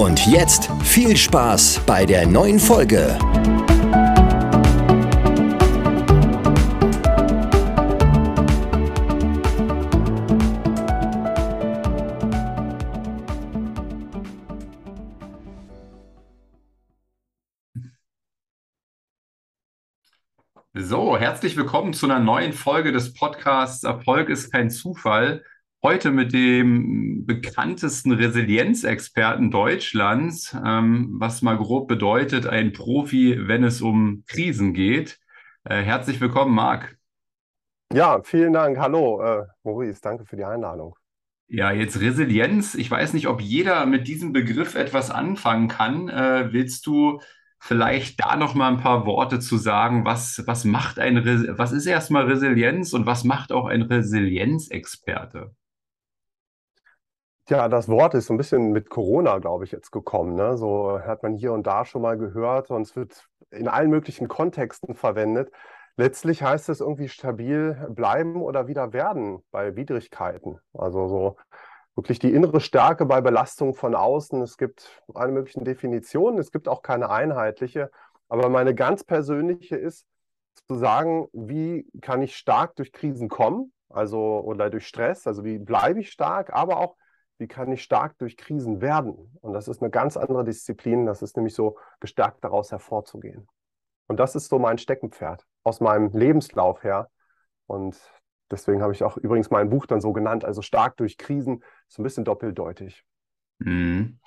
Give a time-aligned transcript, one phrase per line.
[0.00, 3.18] Und jetzt viel Spaß bei der neuen Folge.
[20.72, 25.44] So, herzlich willkommen zu einer neuen Folge des Podcasts Erfolg ist kein Zufall.
[25.82, 33.80] Heute mit dem bekanntesten Resilienzexperten Deutschlands, ähm, was mal grob bedeutet, ein Profi, wenn es
[33.80, 35.18] um Krisen geht.
[35.64, 36.98] Äh, herzlich willkommen, Marc.
[37.94, 38.76] Ja, vielen Dank.
[38.76, 40.96] Hallo, äh, Maurice, danke für die Einladung.
[41.48, 42.74] Ja, jetzt Resilienz.
[42.74, 46.10] Ich weiß nicht, ob jeder mit diesem Begriff etwas anfangen kann.
[46.10, 47.22] Äh, willst du
[47.58, 50.04] vielleicht da noch mal ein paar Worte zu sagen?
[50.04, 51.24] Was, was macht ein,
[51.56, 55.54] was ist erstmal Resilienz und was macht auch ein Resilienzexperte?
[57.50, 60.36] Ja, das Wort ist so ein bisschen mit Corona, glaube ich, jetzt gekommen.
[60.36, 60.56] Ne?
[60.56, 64.28] So hat man hier und da schon mal gehört und es wird in allen möglichen
[64.28, 65.50] Kontexten verwendet.
[65.96, 70.60] Letztlich heißt es irgendwie stabil bleiben oder wieder werden bei Widrigkeiten.
[70.74, 71.36] Also so
[71.96, 74.40] wirklich die innere Stärke bei Belastung von außen.
[74.42, 77.90] Es gibt alle möglichen Definitionen, es gibt auch keine einheitliche.
[78.28, 80.06] Aber meine ganz persönliche ist
[80.68, 85.58] zu sagen, wie kann ich stark durch Krisen kommen, also oder durch Stress, also wie
[85.58, 86.94] bleibe ich stark, aber auch
[87.40, 89.36] wie kann ich stark durch Krisen werden?
[89.40, 91.06] Und das ist eine ganz andere Disziplin.
[91.06, 93.48] Das ist nämlich so, gestärkt daraus hervorzugehen.
[94.06, 97.08] Und das ist so mein Steckenpferd aus meinem Lebenslauf her.
[97.66, 97.96] Und
[98.50, 100.44] deswegen habe ich auch übrigens mein Buch dann so genannt.
[100.44, 103.04] Also stark durch Krisen, so ein bisschen doppeldeutig.
[103.58, 104.18] Mhm.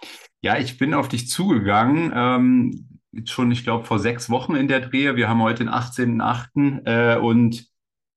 [0.41, 2.11] Ja, ich bin auf dich zugegangen.
[2.15, 5.15] Ähm, schon, ich glaube, vor sechs Wochen in der Drehe.
[5.15, 6.85] Wir haben heute den 18.8.
[6.85, 7.67] Äh, und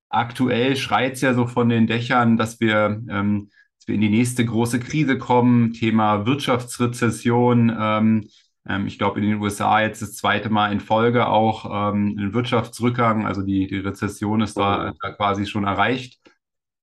[0.08, 3.50] aktuell schreit es ja so von den Dächern, dass wir ähm,
[3.86, 7.74] wir in die nächste große Krise kommen, Thema Wirtschaftsrezession.
[7.78, 8.28] Ähm,
[8.68, 12.34] ähm, ich glaube, in den USA jetzt das zweite Mal in Folge auch ähm, ein
[12.34, 16.20] Wirtschaftsrückgang, also die, die Rezession ist da, da quasi schon erreicht.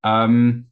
[0.02, 0.70] Ähm,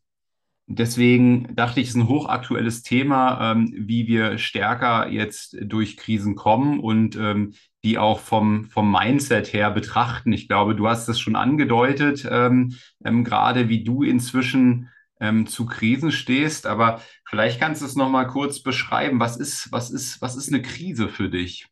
[0.67, 6.35] deswegen dachte ich, es ist ein hochaktuelles Thema, ähm, wie wir stärker jetzt durch Krisen
[6.35, 7.53] kommen und ähm,
[7.85, 10.33] die auch vom, vom Mindset her betrachten.
[10.33, 14.89] Ich glaube, du hast es schon angedeutet, ähm, ähm, gerade wie du inzwischen
[15.23, 16.67] ähm, zu Krisen stehst.
[16.67, 19.21] Aber vielleicht kannst du es noch mal kurz beschreiben.
[19.21, 21.69] Was ist, was ist, was ist eine Krise für dich?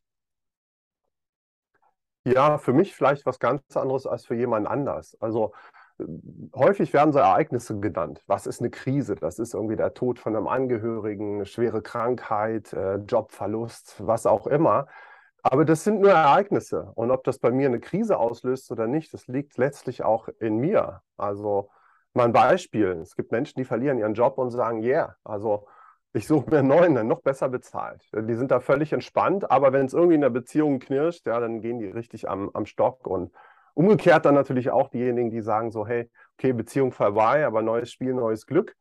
[2.23, 5.17] Ja, für mich vielleicht was ganz anderes als für jemand anders.
[5.19, 5.53] Also
[5.99, 6.05] äh,
[6.55, 8.21] häufig werden so Ereignisse genannt.
[8.27, 9.15] Was ist eine Krise?
[9.15, 14.87] Das ist irgendwie der Tod von einem Angehörigen, schwere Krankheit, äh, Jobverlust, was auch immer.
[15.43, 16.91] Aber das sind nur Ereignisse.
[16.95, 20.57] Und ob das bei mir eine Krise auslöst oder nicht, das liegt letztlich auch in
[20.57, 21.01] mir.
[21.17, 21.69] Also
[22.13, 22.99] Mal ein Beispiel.
[23.01, 25.67] Es gibt Menschen, die verlieren ihren Job und sagen, yeah, also
[26.13, 28.05] ich suche mir einen neuen, der noch besser bezahlt.
[28.13, 31.61] Die sind da völlig entspannt, aber wenn es irgendwie in der Beziehung knirscht, ja, dann
[31.61, 33.07] gehen die richtig am, am Stock.
[33.07, 33.31] Und
[33.75, 38.13] umgekehrt dann natürlich auch diejenigen, die sagen so, hey, okay, Beziehung vorbei, aber neues Spiel,
[38.13, 38.75] neues Glück.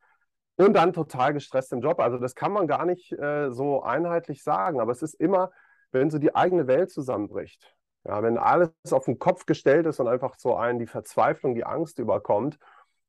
[0.56, 2.00] Und dann total gestresst im Job.
[2.00, 5.52] Also das kann man gar nicht äh, so einheitlich sagen, aber es ist immer,
[5.92, 7.76] wenn so die eigene Welt zusammenbricht.
[8.04, 11.64] Ja, wenn alles auf den Kopf gestellt ist und einfach so einen die Verzweiflung, die
[11.64, 12.58] Angst überkommt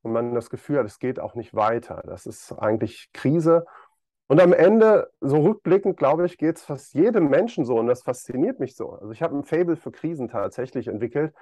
[0.02, 2.04] und man das Gefühl hat, es geht auch nicht weiter.
[2.06, 3.66] Das ist eigentlich Krise.
[4.28, 8.04] Und am Ende, so rückblickend, glaube ich, geht es fast jedem Menschen so und das
[8.04, 8.94] fasziniert mich so.
[8.94, 11.34] Also ich habe ein Fable für Krisen tatsächlich entwickelt,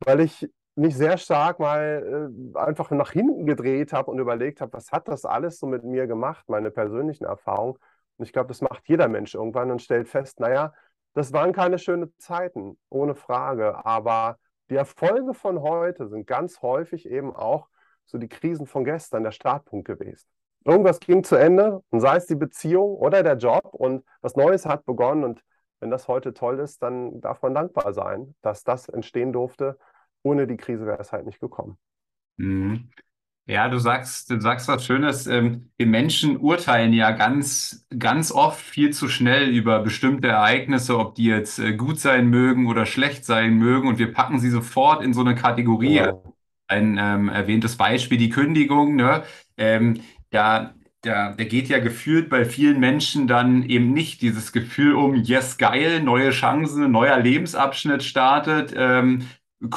[0.00, 4.74] weil ich mich sehr stark mal äh, einfach nach hinten gedreht habe und überlegt habe,
[4.74, 7.78] was hat das alles so mit mir gemacht, meine persönlichen Erfahrungen.
[8.18, 10.74] Und ich glaube, das macht jeder Mensch irgendwann und stellt fest, naja,
[11.14, 13.86] das waren keine schönen Zeiten, ohne Frage.
[13.86, 14.36] Aber
[14.68, 17.68] die Erfolge von heute sind ganz häufig eben auch
[18.06, 20.26] so die Krisen von gestern der Startpunkt gewesen.
[20.64, 24.66] Irgendwas ging zu Ende und sei es die Beziehung oder der Job und was Neues
[24.66, 25.42] hat begonnen und
[25.78, 29.78] wenn das heute toll ist, dann darf man dankbar sein, dass das entstehen durfte.
[30.22, 31.78] Ohne die Krise wäre es halt nicht gekommen.
[32.38, 32.88] Mhm.
[33.48, 35.28] Ja, du sagst, du sagst was Schönes.
[35.28, 41.14] Ähm, wir Menschen urteilen ja ganz, ganz oft viel zu schnell über bestimmte Ereignisse, ob
[41.14, 45.04] die jetzt äh, gut sein mögen oder schlecht sein mögen, und wir packen sie sofort
[45.04, 45.98] in so eine Kategorie.
[45.98, 46.35] Genau
[46.68, 48.96] ein ähm, erwähntes Beispiel, die Kündigung.
[48.96, 49.22] Ne?
[49.56, 50.74] Ähm, da
[51.04, 55.56] der, der geht ja gefühlt bei vielen Menschen dann eben nicht dieses Gefühl um, yes,
[55.56, 59.28] geil, neue Chancen, neuer Lebensabschnitt startet, ähm,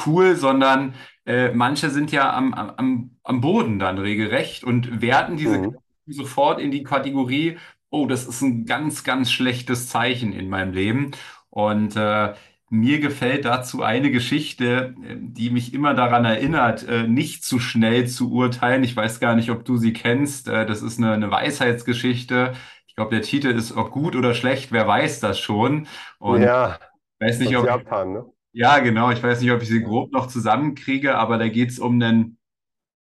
[0.06, 0.94] cool, sondern
[1.26, 5.76] äh, manche sind ja am, am, am Boden dann regelrecht und werten diese Mhm.
[6.06, 7.58] sofort in die Kategorie,
[7.90, 11.12] oh, das ist ein ganz, ganz schlechtes Zeichen in meinem Leben.
[11.50, 12.34] Und äh,
[12.70, 18.32] mir gefällt dazu eine Geschichte, die mich immer daran erinnert, äh, nicht zu schnell zu
[18.32, 18.84] urteilen.
[18.84, 20.48] Ich weiß gar nicht, ob du sie kennst.
[20.48, 22.54] Äh, Das ist eine, eine Weisheitsgeschichte.
[22.86, 25.88] Ich glaube, der Titel ist ob gut oder schlecht, wer weiß das schon.
[26.18, 26.78] Und Ja,
[27.20, 28.24] weiß nicht, ob, Japan, ne?
[28.52, 31.78] ja, genau, ich weiß nicht, ob ich sie grob noch zusammenkriege, aber da geht es
[31.78, 32.38] um einen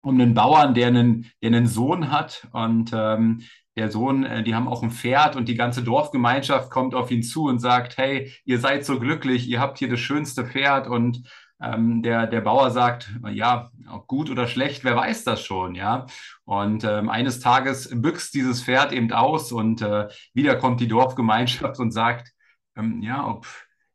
[0.03, 3.43] um einen Bauern, der einen, der einen Sohn hat und ähm,
[3.77, 7.23] der Sohn, äh, die haben auch ein Pferd und die ganze Dorfgemeinschaft kommt auf ihn
[7.23, 11.23] zu und sagt, hey, ihr seid so glücklich, ihr habt hier das schönste Pferd und
[11.63, 16.07] ähm, der, der Bauer sagt, ja, ob gut oder schlecht, wer weiß das schon, ja.
[16.45, 21.79] Und ähm, eines Tages büxt dieses Pferd eben aus und äh, wieder kommt die Dorfgemeinschaft
[21.79, 22.33] und sagt,
[22.77, 23.47] ähm, ja, ob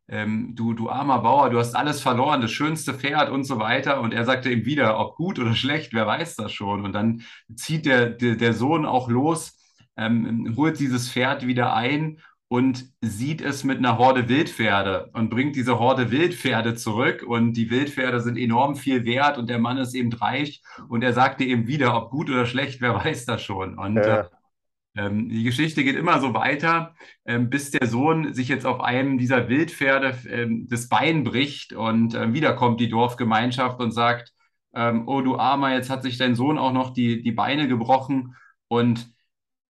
[0.08, 4.02] ähm, du, du armer Bauer, du hast alles verloren, das schönste Pferd und so weiter.
[4.02, 6.84] Und er sagte ihm wieder, ob gut oder schlecht, wer weiß das schon.
[6.84, 7.24] Und dann
[7.56, 9.59] zieht der, der, der Sohn auch los,
[10.00, 15.56] ähm, holt dieses Pferd wieder ein und sieht es mit einer Horde Wildpferde und bringt
[15.56, 17.24] diese Horde Wildpferde zurück.
[17.28, 20.64] Und die Wildpferde sind enorm viel wert und der Mann ist eben reich.
[20.90, 23.78] Und er sagte eben wieder, ob gut oder schlecht, wer weiß das schon.
[23.78, 24.30] Und äh, Ja.
[24.96, 26.96] ähm, die Geschichte geht immer so weiter,
[27.26, 32.16] ähm, bis der Sohn sich jetzt auf einem dieser Wildpferde ähm, das Bein bricht und
[32.16, 34.34] ähm, wieder kommt die Dorfgemeinschaft und sagt,
[34.74, 38.36] ähm, oh du Armer, jetzt hat sich dein Sohn auch noch die, die Beine gebrochen
[38.68, 39.12] und,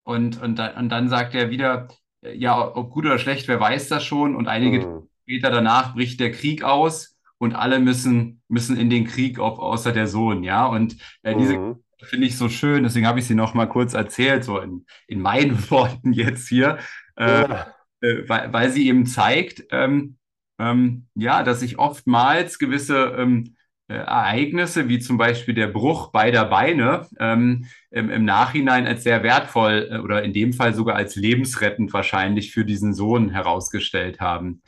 [0.08, 1.88] und, und, dann, und dann sagt er wieder,
[2.22, 5.08] ja, ob gut oder schlecht, wer weiß das schon und einige Tage Mhm.
[5.25, 9.93] später danach bricht der Krieg aus und alle müssen, müssen in den Krieg, auf, außer
[9.93, 11.82] der Sohn, ja, und äh, diese Mhm.
[12.02, 15.20] finde ich so schön, deswegen habe ich sie noch mal kurz erzählt, so in, in
[15.20, 16.78] meinen Worten jetzt hier,
[17.16, 17.75] äh, Ja.
[18.00, 20.16] äh, weil, weil sie eben zeigt, ähm,
[20.58, 23.57] ähm, ja, dass sich oftmals gewisse ähm, äh,
[23.94, 29.88] Ereignisse, wie zum Beispiel der Bruch beider Beine, ähm, im, im Nachhinein als sehr wertvoll
[29.90, 34.62] äh, oder in dem Fall sogar als lebensrettend wahrscheinlich für diesen Sohn herausgestellt haben.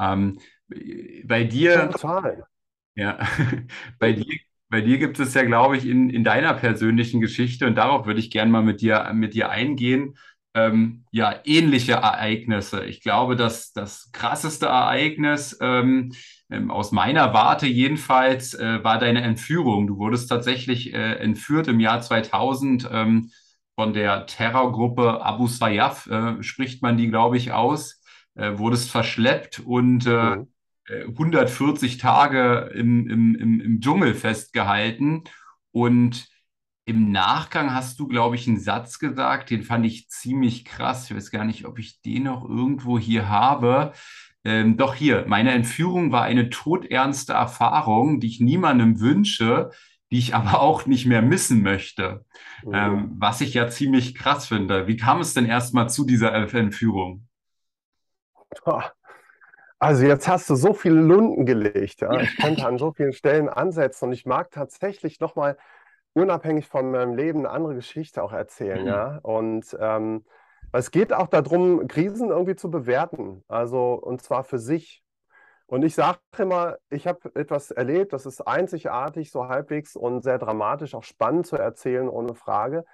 [0.00, 0.38] Ähm,
[1.24, 2.46] bei dir Total.
[2.94, 3.18] ja,
[3.98, 4.38] bei dir,
[4.70, 8.20] bei dir gibt es ja, glaube ich, in, in deiner persönlichen Geschichte, und darauf würde
[8.20, 10.16] ich gerne mal mit dir, mit dir eingehen,
[10.54, 12.84] ähm, ja, ähnliche Ereignisse.
[12.84, 16.12] Ich glaube, dass das krasseste Ereignis, ähm,
[16.52, 19.86] ähm, aus meiner Warte jedenfalls, äh, war deine Entführung.
[19.86, 23.30] Du wurdest tatsächlich äh, entführt im Jahr 2000 ähm,
[23.74, 28.02] von der Terrorgruppe Abu Sayyaf, äh, spricht man die, glaube ich, aus,
[28.34, 30.46] äh, wurdest verschleppt und äh, Mhm.
[31.16, 35.24] 140 Tage im, im, im, im Dschungel festgehalten.
[35.70, 36.28] Und
[36.84, 41.08] im Nachgang hast du, glaube ich, einen Satz gesagt, den fand ich ziemlich krass.
[41.10, 43.92] Ich weiß gar nicht, ob ich den noch irgendwo hier habe.
[44.44, 49.70] Ähm, doch hier, meine Entführung war eine todernste Erfahrung, die ich niemandem wünsche,
[50.10, 52.24] die ich aber auch nicht mehr missen möchte.
[52.64, 52.74] Mhm.
[52.74, 54.86] Ähm, was ich ja ziemlich krass finde.
[54.86, 57.26] Wie kam es denn erstmal zu dieser Entführung?
[59.78, 62.10] Also jetzt hast du so viele Lunden gelegt, ja.
[62.20, 65.56] Ich könnte an so vielen Stellen ansetzen und ich mag tatsächlich nochmal
[66.14, 69.18] unabhängig von meinem Leben eine andere Geschichte auch erzählen, ja.
[69.22, 70.24] Und ähm,
[70.72, 75.02] es geht auch darum, Krisen irgendwie zu bewerten, also und zwar für sich.
[75.66, 80.38] Und ich sage immer, ich habe etwas erlebt, das ist einzigartig, so halbwegs und sehr
[80.38, 82.84] dramatisch, auch spannend zu erzählen, ohne Frage.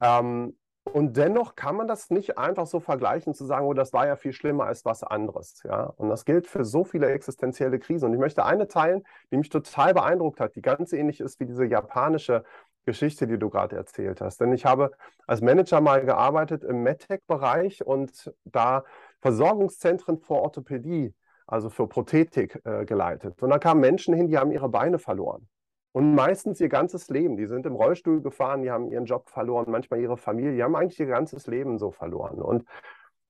[0.00, 0.56] Ähm,
[0.92, 4.16] und dennoch kann man das nicht einfach so vergleichen, zu sagen, oh, das war ja
[4.16, 5.62] viel schlimmer als was anderes.
[5.64, 5.84] Ja?
[5.96, 8.06] Und das gilt für so viele existenzielle Krisen.
[8.06, 11.46] Und ich möchte eine teilen, die mich total beeindruckt hat, die ganz ähnlich ist wie
[11.46, 12.44] diese japanische
[12.84, 14.40] Geschichte, die du gerade erzählt hast.
[14.40, 14.90] Denn ich habe
[15.26, 18.84] als Manager mal gearbeitet im MedTech-Bereich und da
[19.20, 21.14] Versorgungszentren für Orthopädie,
[21.46, 23.42] also für Prothetik, äh, geleitet.
[23.42, 25.48] Und da kamen Menschen hin, die haben ihre Beine verloren.
[25.92, 27.36] Und meistens ihr ganzes Leben.
[27.36, 30.74] Die sind im Rollstuhl gefahren, die haben ihren Job verloren, manchmal ihre Familie, die haben
[30.74, 32.42] eigentlich ihr ganzes Leben so verloren.
[32.42, 32.64] Und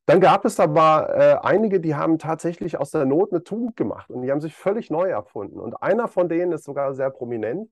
[0.07, 4.11] dann gab es aber äh, einige, die haben tatsächlich aus der Not eine Tugend gemacht
[4.11, 5.59] und die haben sich völlig neu erfunden.
[5.59, 7.71] Und einer von denen ist sogar sehr prominent.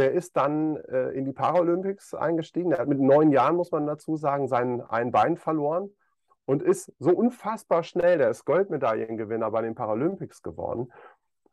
[0.00, 2.72] Der ist dann äh, in die Paralympics eingestiegen.
[2.72, 5.90] Er hat mit neun Jahren, muss man dazu sagen, sein ein Bein verloren
[6.46, 8.16] und ist so unfassbar schnell.
[8.16, 10.90] Der ist Goldmedaillengewinner bei den Paralympics geworden.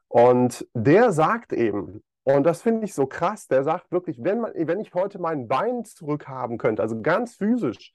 [0.07, 4.53] Und der sagt eben, und das finde ich so krass, der sagt wirklich, wenn, man,
[4.55, 7.93] wenn ich heute mein Bein zurückhaben könnte, also ganz physisch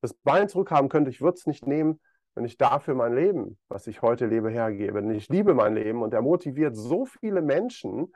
[0.00, 1.98] das Bein zurückhaben könnte, ich würde es nicht nehmen,
[2.36, 5.02] wenn ich dafür mein Leben, was ich heute lebe, hergebe.
[5.02, 8.12] Denn ich liebe mein Leben und er motiviert so viele Menschen,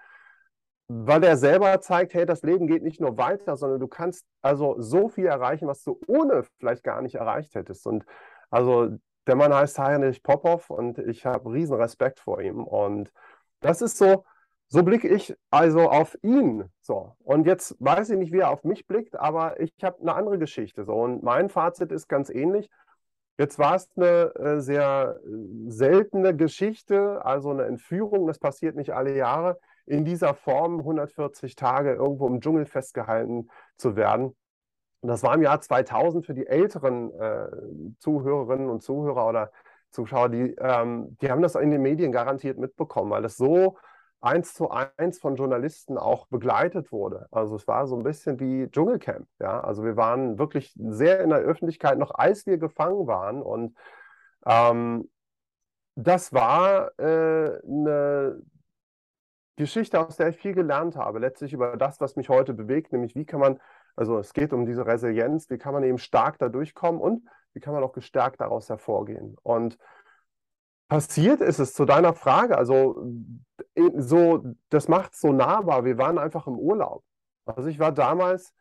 [0.95, 4.77] weil er selber zeigt, hey, das Leben geht nicht nur weiter, sondern du kannst also
[4.79, 7.87] so viel erreichen, was du ohne vielleicht gar nicht erreicht hättest.
[7.87, 8.05] Und
[8.51, 8.91] also
[9.27, 12.65] der Mann heißt Heinrich Popov und ich habe riesen Respekt vor ihm.
[12.65, 13.13] Und
[13.61, 14.25] das ist so,
[14.69, 16.65] so blicke ich also auf ihn.
[16.81, 17.17] So.
[17.21, 20.39] Und jetzt weiß ich nicht, wie er auf mich blickt, aber ich habe eine andere
[20.39, 20.85] Geschichte.
[20.85, 20.95] So.
[20.95, 22.69] Und mein Fazit ist ganz ähnlich.
[23.39, 28.91] Jetzt war es eine äh, sehr äh, seltene Geschichte, also eine Entführung, das passiert nicht
[28.93, 34.37] alle Jahre, in dieser Form 140 Tage irgendwo im Dschungel festgehalten zu werden.
[35.01, 37.49] Und das war im Jahr 2000 für die älteren äh,
[37.99, 39.51] Zuhörerinnen und Zuhörer oder
[39.91, 43.77] Zuschauer, die, ähm, die haben das in den Medien garantiert mitbekommen, weil es so
[44.21, 47.27] eins zu eins von Journalisten auch begleitet wurde.
[47.33, 49.27] Also es war so ein bisschen wie Dschungelcamp.
[49.41, 49.61] Ja?
[49.61, 53.43] Also wir waren wirklich sehr in der Öffentlichkeit, noch als wir gefangen waren.
[53.43, 53.77] Und
[54.47, 55.11] ähm,
[55.97, 58.41] das war äh, eine
[59.57, 63.15] Geschichte, aus der ich viel gelernt habe, letztlich über das, was mich heute bewegt, nämlich
[63.15, 63.61] wie kann man,
[63.97, 67.61] also es geht um diese Resilienz, wie kann man eben stark da durchkommen und wie
[67.61, 69.37] kann man auch gestärkt daraus hervorgehen.
[69.43, 69.77] Und
[70.89, 73.05] passiert ist es zu deiner Frage, also
[73.75, 75.85] äh, so, das macht es so nahbar.
[75.85, 77.05] Wir waren einfach im Urlaub.
[77.45, 78.55] Also ich war damals,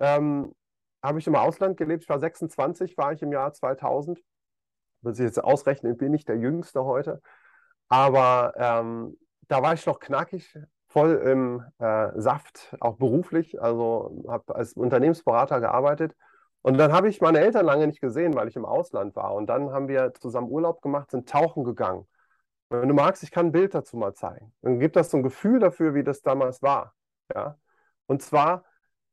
[0.00, 0.54] ähm,
[1.02, 4.20] habe ich im Ausland gelebt, ich war 26, war ich im Jahr 2000.
[5.02, 7.20] Muss ich jetzt ausrechnen, bin ich der Jüngste heute.
[7.88, 9.16] Aber ähm,
[9.48, 10.58] da war ich noch knackig,
[10.88, 13.60] voll im äh, Saft, auch beruflich.
[13.60, 16.14] Also habe als Unternehmensberater gearbeitet.
[16.62, 19.34] Und dann habe ich meine Eltern lange nicht gesehen, weil ich im Ausland war.
[19.34, 22.06] Und dann haben wir zusammen Urlaub gemacht, sind tauchen gegangen.
[22.70, 24.52] Wenn du magst, ich kann ein Bild dazu mal zeigen.
[24.62, 26.94] Dann gibt das so ein Gefühl dafür, wie das damals war.
[27.34, 27.58] Ja?
[28.06, 28.64] Und zwar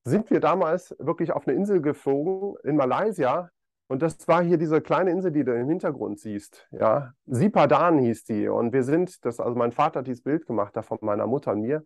[0.03, 3.49] sind wir damals wirklich auf eine Insel geflogen in Malaysia.
[3.89, 6.67] Und das war hier diese kleine Insel, die du im Hintergrund siehst.
[6.69, 7.13] Ja?
[7.25, 8.47] Sipadan hieß die.
[8.47, 11.53] Und wir sind, das, also mein Vater hat dieses Bild gemacht, da von meiner Mutter
[11.53, 11.83] und mir.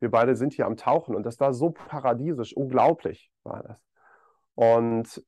[0.00, 1.14] Wir beide sind hier am Tauchen.
[1.14, 3.76] Und das war so paradiesisch, unglaublich war das.
[4.54, 5.22] Und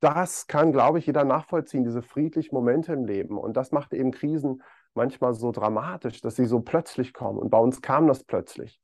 [0.00, 3.38] das kann, glaube ich, jeder nachvollziehen, diese friedlichen Momente im Leben.
[3.38, 7.38] Und das macht eben Krisen manchmal so dramatisch, dass sie so plötzlich kommen.
[7.38, 8.80] Und bei uns kam das plötzlich.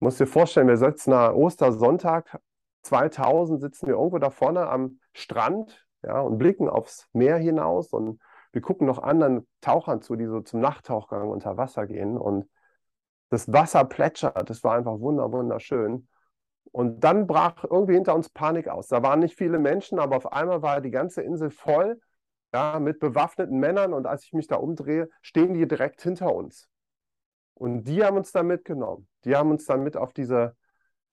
[0.00, 2.40] Du musst dir vorstellen, wir sitzen am Ostersonntag
[2.82, 8.20] 2000, sitzen wir irgendwo da vorne am Strand ja, und blicken aufs Meer hinaus und
[8.52, 12.16] wir gucken noch anderen Tauchern zu, die so zum Nachttauchgang unter Wasser gehen.
[12.16, 12.48] Und
[13.30, 16.08] das Wasser plätschert, das war einfach wunderschön.
[16.72, 18.88] Und dann brach irgendwie hinter uns Panik aus.
[18.88, 22.00] Da waren nicht viele Menschen, aber auf einmal war die ganze Insel voll
[22.52, 23.92] ja, mit bewaffneten Männern.
[23.92, 26.68] Und als ich mich da umdrehe, stehen die direkt hinter uns.
[27.54, 29.08] Und die haben uns dann mitgenommen.
[29.24, 30.56] Die haben uns dann mit auf diese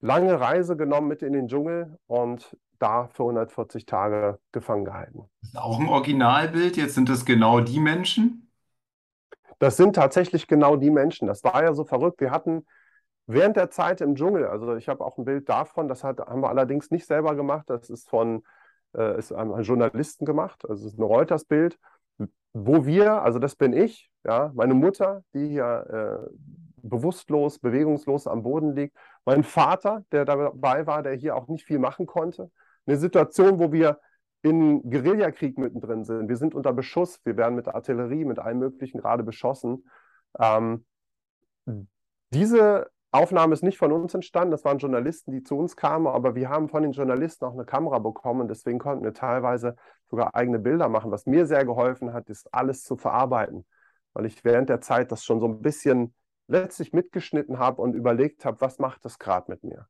[0.06, 5.30] lange Reise genommen, mit in den Dschungel und da für 140 Tage gefangen gehalten.
[5.42, 6.78] Das ist auch ein Originalbild.
[6.78, 8.52] Jetzt sind es genau die Menschen?
[9.60, 11.28] Das sind tatsächlich genau die Menschen.
[11.28, 12.20] Das war ja so verrückt.
[12.20, 12.66] Wir hatten
[13.28, 16.42] Während der Zeit im Dschungel, also ich habe auch ein Bild davon, das hat, haben
[16.42, 18.44] wir allerdings nicht selber gemacht, das ist von
[18.96, 21.80] äh, ist einem Journalisten gemacht, also es ist ein Reuters-Bild,
[22.54, 26.30] wo wir, also das bin ich, ja, meine Mutter, die hier äh,
[26.90, 31.80] bewusstlos, bewegungslos am Boden liegt, mein Vater, der dabei war, der hier auch nicht viel
[31.80, 32.52] machen konnte,
[32.86, 34.00] eine Situation, wo wir
[34.42, 36.30] in Guerillakrieg mittendrin sind.
[36.30, 39.90] Wir sind unter Beschuss, wir werden mit Artillerie, mit allem Möglichen gerade beschossen.
[40.40, 40.86] Ähm,
[42.30, 46.36] diese Aufnahme ist nicht von uns entstanden, das waren Journalisten, die zu uns kamen, aber
[46.36, 48.48] wir haben von den Journalisten auch eine Kamera bekommen.
[48.48, 49.78] Deswegen konnten wir teilweise
[50.10, 51.12] sogar eigene Bilder machen.
[51.12, 53.66] Was mir sehr geholfen hat, ist alles zu verarbeiten,
[54.14, 56.14] weil ich während der Zeit das schon so ein bisschen
[56.48, 59.88] letztlich mitgeschnitten habe und überlegt habe, was macht das gerade mit mir.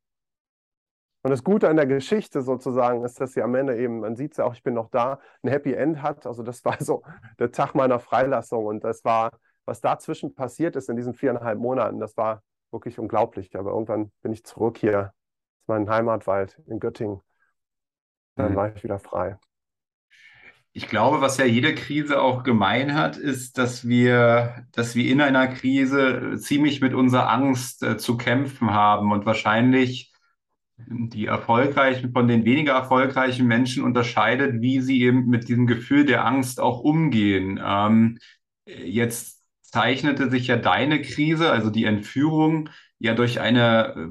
[1.22, 4.32] Und das Gute an der Geschichte sozusagen ist, dass sie am Ende eben, man sieht
[4.32, 6.24] es ja auch, ich bin noch da, ein Happy End hat.
[6.24, 7.02] Also das war so
[7.38, 9.32] der Tag meiner Freilassung und das war,
[9.64, 13.56] was dazwischen passiert ist in diesen viereinhalb Monaten, das war wirklich unglaublich.
[13.56, 15.10] Aber irgendwann bin ich zurück hier, das
[15.62, 17.20] ist mein Heimatwald in Göttingen.
[18.36, 18.56] Dann mhm.
[18.56, 19.36] war ich wieder frei.
[20.76, 25.22] Ich glaube, was ja jede Krise auch gemein hat, ist, dass wir, dass wir in
[25.22, 30.12] einer Krise ziemlich mit unserer Angst äh, zu kämpfen haben und wahrscheinlich
[30.76, 36.26] die erfolgreichen von den weniger erfolgreichen Menschen unterscheidet, wie sie eben mit diesem Gefühl der
[36.26, 37.58] Angst auch umgehen.
[37.64, 38.18] Ähm,
[38.66, 42.68] jetzt zeichnete sich ja deine Krise, also die Entführung,
[42.98, 44.10] ja durch eine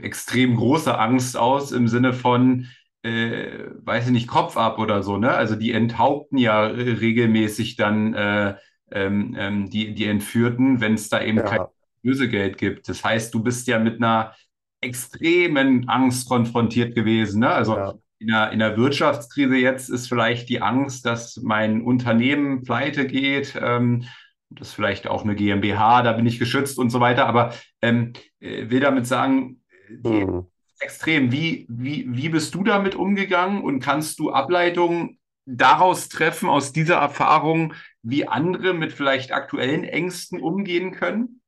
[0.00, 2.66] äh, extrem große Angst aus im Sinne von,
[3.02, 5.30] äh, weiß ich nicht, Kopf ab oder so, ne?
[5.30, 8.54] Also die enthaupten ja regelmäßig dann äh,
[8.92, 11.44] ähm, ähm, die, die Entführten, wenn es da eben ja.
[11.44, 11.60] kein
[12.02, 12.88] Lösegeld gibt.
[12.88, 14.34] Das heißt, du bist ja mit einer
[14.80, 17.40] extremen Angst konfrontiert gewesen.
[17.40, 17.50] Ne?
[17.50, 17.94] Also ja.
[18.18, 23.58] in, der, in der Wirtschaftskrise jetzt ist vielleicht die Angst, dass mein Unternehmen pleite geht.
[23.60, 24.04] Ähm,
[24.50, 27.26] das ist vielleicht auch eine GmbH, da bin ich geschützt und so weiter.
[27.26, 30.46] Aber ähm, äh, will damit sagen, die, hm.
[30.80, 31.32] Extrem.
[31.32, 36.96] Wie, wie, wie bist du damit umgegangen und kannst du Ableitungen daraus treffen, aus dieser
[36.96, 41.40] Erfahrung, wie andere mit vielleicht aktuellen Ängsten umgehen können?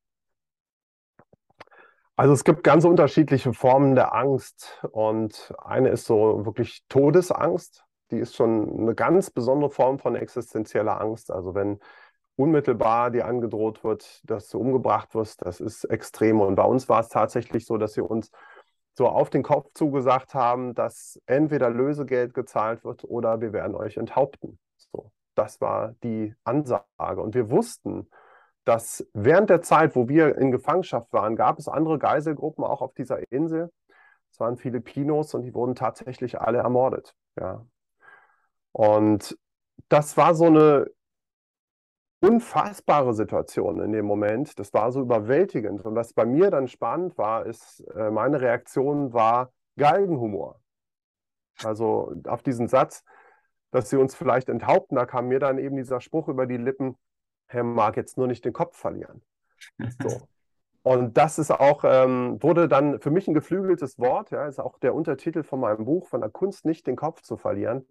[2.17, 7.85] Also es gibt ganz unterschiedliche Formen der Angst und eine ist so wirklich Todesangst.
[8.11, 11.31] Die ist schon eine ganz besondere Form von existenzieller Angst.
[11.31, 11.81] Also wenn
[12.37, 16.41] unmittelbar dir angedroht wird, dass du umgebracht wirst, das ist extrem.
[16.41, 18.31] Und bei uns war es tatsächlich so, dass sie uns
[18.95, 23.97] so auf den Kopf zugesagt haben, dass entweder Lösegeld gezahlt wird oder wir werden euch
[23.97, 24.59] enthaupten.
[24.77, 27.23] So, das war die Ansage.
[27.23, 28.09] Und wir wussten,
[28.65, 32.95] dass während der Zeit, wo wir in Gefangenschaft waren, gab es andere Geiselgruppen auch auf
[32.95, 33.71] dieser Insel.
[34.31, 37.15] Es waren Filipinos und die wurden tatsächlich alle ermordet.
[37.39, 37.67] Ja.
[38.73, 39.37] Und
[39.89, 40.91] das war so eine
[42.23, 44.59] unfassbare Situation in dem Moment.
[44.59, 45.85] Das war so überwältigend.
[45.85, 50.61] Und was bei mir dann spannend war, ist, äh, meine Reaktion war Galgenhumor.
[51.65, 53.05] Also auf diesen Satz,
[53.73, 56.97] dass sie uns vielleicht enthaupten, da kam mir dann eben dieser Spruch über die Lippen,
[57.49, 59.23] Herr mag jetzt nur nicht den Kopf verlieren.
[60.01, 60.09] So.
[60.85, 64.79] Und das ist auch, ähm, wurde dann für mich ein geflügeltes Wort, ja, ist auch
[64.79, 67.87] der Untertitel von meinem Buch, von der Kunst nicht den Kopf zu verlieren,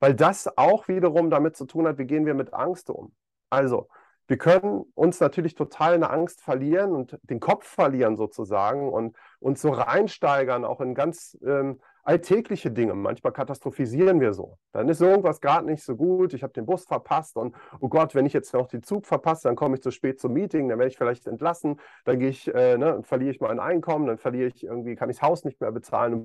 [0.00, 3.12] weil das auch wiederum damit zu tun hat, wie gehen wir mit Angst um.
[3.52, 3.88] Also,
[4.28, 9.60] wir können uns natürlich total in Angst verlieren und den Kopf verlieren sozusagen und uns
[9.60, 12.94] so reinsteigern, auch in ganz ähm, alltägliche Dinge.
[12.94, 14.56] Manchmal katastrophisieren wir so.
[14.72, 18.14] Dann ist irgendwas gerade nicht so gut, ich habe den Bus verpasst und oh Gott,
[18.14, 20.78] wenn ich jetzt noch den Zug verpasse, dann komme ich zu spät zum Meeting, dann
[20.78, 24.48] werde ich vielleicht entlassen, dann gehe ich, äh, ne, verliere ich mein Einkommen, dann verliere
[24.48, 26.24] ich irgendwie, kann ich das Haus nicht mehr bezahlen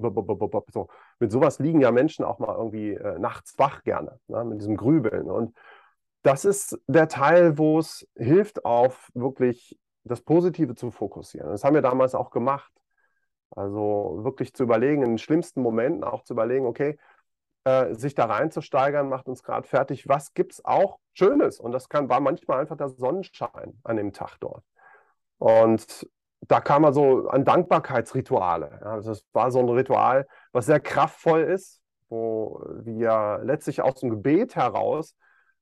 [0.71, 0.87] so.
[1.19, 4.77] Mit sowas liegen ja Menschen auch mal irgendwie äh, nachts wach gerne, ne, mit diesem
[4.77, 5.29] Grübeln.
[5.29, 5.53] Und
[6.27, 11.49] das ist der Teil, wo es hilft, auf wirklich das Positive zu fokussieren.
[11.49, 12.71] Das haben wir damals auch gemacht.
[13.51, 16.97] Also wirklich zu überlegen, in den schlimmsten Momenten auch zu überlegen, okay,
[17.63, 20.09] äh, sich da reinzusteigern, macht uns gerade fertig.
[20.09, 21.61] Was gibt es auch Schönes?
[21.61, 24.65] Und das kann, war manchmal einfach der Sonnenschein an dem Tag dort.
[25.37, 26.09] Und
[26.41, 28.81] da kam man so an Dankbarkeitsrituale.
[28.83, 34.09] Ja, das war so ein Ritual, was sehr kraftvoll ist, wo wir letztlich aus dem
[34.09, 35.15] Gebet heraus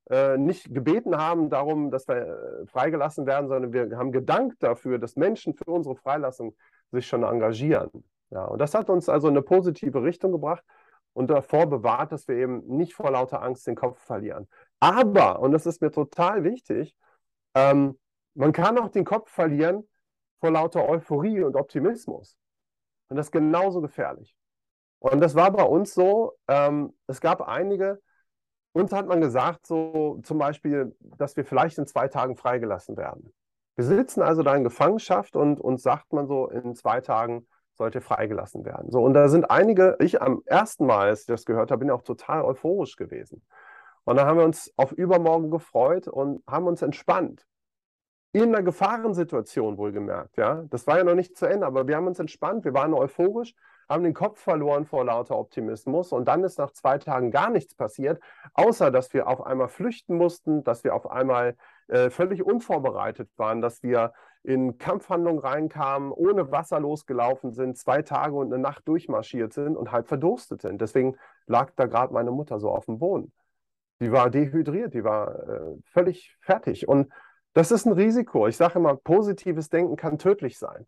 [0.09, 4.99] äh, nicht gebeten haben darum, dass wir äh, freigelassen werden, sondern wir haben gedankt dafür,
[4.99, 6.55] dass Menschen für unsere Freilassung
[6.91, 8.03] sich schon engagieren.
[8.29, 10.63] Ja, und das hat uns also in eine positive Richtung gebracht
[11.13, 14.47] und davor bewahrt, dass wir eben nicht vor lauter Angst den Kopf verlieren.
[14.79, 16.95] Aber, und das ist mir total wichtig,
[17.55, 17.97] ähm,
[18.33, 19.87] man kann auch den Kopf verlieren
[20.39, 22.37] vor lauter Euphorie und Optimismus.
[23.07, 24.35] Und das ist genauso gefährlich.
[24.99, 28.01] Und das war bei uns so, ähm, es gab einige,
[28.75, 33.33] uns hat man gesagt, so zum Beispiel, dass wir vielleicht in zwei Tagen freigelassen werden.
[33.75, 38.01] Wir sitzen also da in Gefangenschaft und uns sagt man so, in zwei Tagen sollte
[38.01, 38.91] freigelassen werden.
[38.91, 41.91] So, und da sind einige, ich am ersten Mal, als ich das gehört habe, bin
[41.91, 43.45] auch total euphorisch gewesen.
[44.03, 47.45] Und da haben wir uns auf übermorgen gefreut und haben uns entspannt.
[48.33, 50.65] In einer Gefahrensituation wohlgemerkt, ja.
[50.69, 53.55] Das war ja noch nicht zu Ende, aber wir haben uns entspannt, wir waren euphorisch
[53.89, 57.75] haben den Kopf verloren vor lauter Optimismus und dann ist nach zwei Tagen gar nichts
[57.75, 58.21] passiert,
[58.53, 61.55] außer dass wir auf einmal flüchten mussten, dass wir auf einmal
[61.87, 68.35] äh, völlig unvorbereitet waren, dass wir in Kampfhandlungen reinkamen, ohne Wasser losgelaufen sind, zwei Tage
[68.35, 70.79] und eine Nacht durchmarschiert sind und halb verdurstet sind.
[70.81, 71.17] Deswegen
[71.47, 73.33] lag da gerade meine Mutter so auf dem Boden.
[73.99, 76.87] Die war dehydriert, die war äh, völlig fertig.
[76.87, 77.11] Und
[77.53, 78.47] das ist ein Risiko.
[78.47, 80.85] Ich sage immer, positives Denken kann tödlich sein.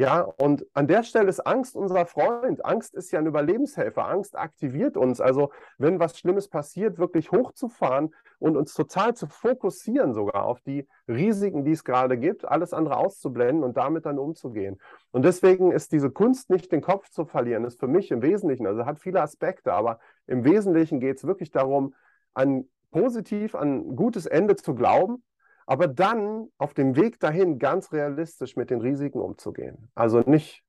[0.00, 2.64] Ja, und an der Stelle ist Angst unser Freund.
[2.64, 4.06] Angst ist ja ein Überlebenshelfer.
[4.06, 5.20] Angst aktiviert uns.
[5.20, 10.86] Also, wenn was Schlimmes passiert, wirklich hochzufahren und uns total zu fokussieren, sogar auf die
[11.08, 14.80] Risiken, die es gerade gibt, alles andere auszublenden und damit dann umzugehen.
[15.10, 18.68] Und deswegen ist diese Kunst nicht den Kopf zu verlieren, ist für mich im Wesentlichen,
[18.68, 21.92] also hat viele Aspekte, aber im Wesentlichen geht es wirklich darum,
[22.34, 25.24] an positiv, an gutes Ende zu glauben
[25.68, 29.90] aber dann auf dem Weg dahin ganz realistisch mit den Risiken umzugehen.
[29.94, 30.62] Also nicht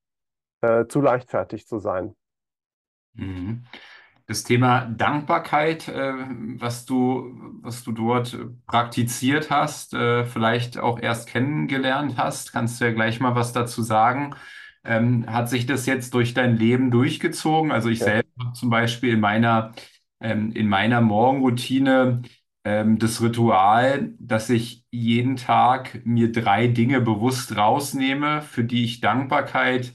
[0.60, 2.16] äh, zu leichtfertig zu sein.
[3.14, 3.64] Mhm.
[4.28, 6.14] Das Thema Dankbarkeit, äh,
[6.58, 12.86] was du, was du dort praktiziert hast, äh, vielleicht auch erst kennengelernt hast, kannst du
[12.86, 14.36] ja gleich mal was dazu sagen.
[14.84, 17.72] Ähm, hat sich das jetzt durch dein Leben durchgezogen?
[17.72, 18.06] Also ich ja.
[18.06, 19.72] selber zum Beispiel in meiner,
[20.20, 22.22] ähm, in meiner Morgenroutine
[22.70, 29.02] ähm, das Ritual, dass ich jeden Tag mir drei Dinge bewusst rausnehme, für die ich
[29.02, 29.94] Dankbarkeit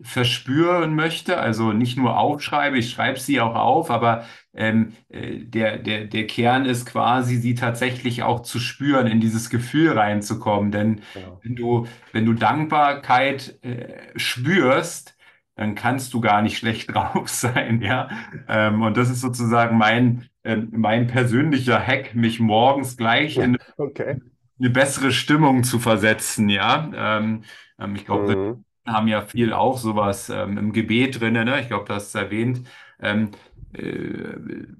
[0.00, 1.38] verspüren möchte.
[1.38, 6.26] Also nicht nur aufschreibe, ich schreibe sie auch auf, aber ähm, äh, der, der, der
[6.28, 10.70] Kern ist quasi, sie tatsächlich auch zu spüren, in dieses Gefühl reinzukommen.
[10.72, 11.40] Denn Genau.
[11.42, 15.16] wenn du, wenn du Dankbarkeit äh, spürst,
[15.58, 18.10] dann kannst du gar nicht schlecht drauf sein, ja.
[18.48, 24.18] Ähm, und das ist sozusagen mein, ähm, mein persönlicher Hack, mich morgens gleich in Okay.
[24.58, 26.90] eine bessere Stimmung zu versetzen, ja.
[26.94, 27.44] Ähm,
[27.78, 28.64] ähm, ich glaube, Mhm.
[28.86, 31.60] haben ja viel auch sowas ähm, im Gebet drin, ne?
[31.60, 32.62] Ich glaube, du hast es erwähnt.
[33.00, 33.32] Ähm,
[33.74, 34.34] äh,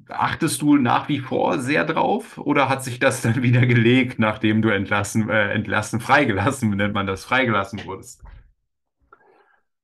[0.09, 4.63] achtest du nach wie vor sehr drauf oder hat sich das dann wieder gelegt, nachdem
[4.63, 8.25] du entlassen, äh, entlassen, freigelassen, nennt man das, freigelassen wurdest?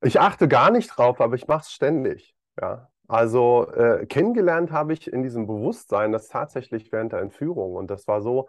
[0.05, 2.35] Ich achte gar nicht drauf, aber ich mache es ständig.
[2.61, 2.88] Ja.
[3.09, 7.75] Also äh, kennengelernt habe ich in diesem Bewusstsein das tatsächlich während der Entführung.
[7.75, 8.49] Und das war so,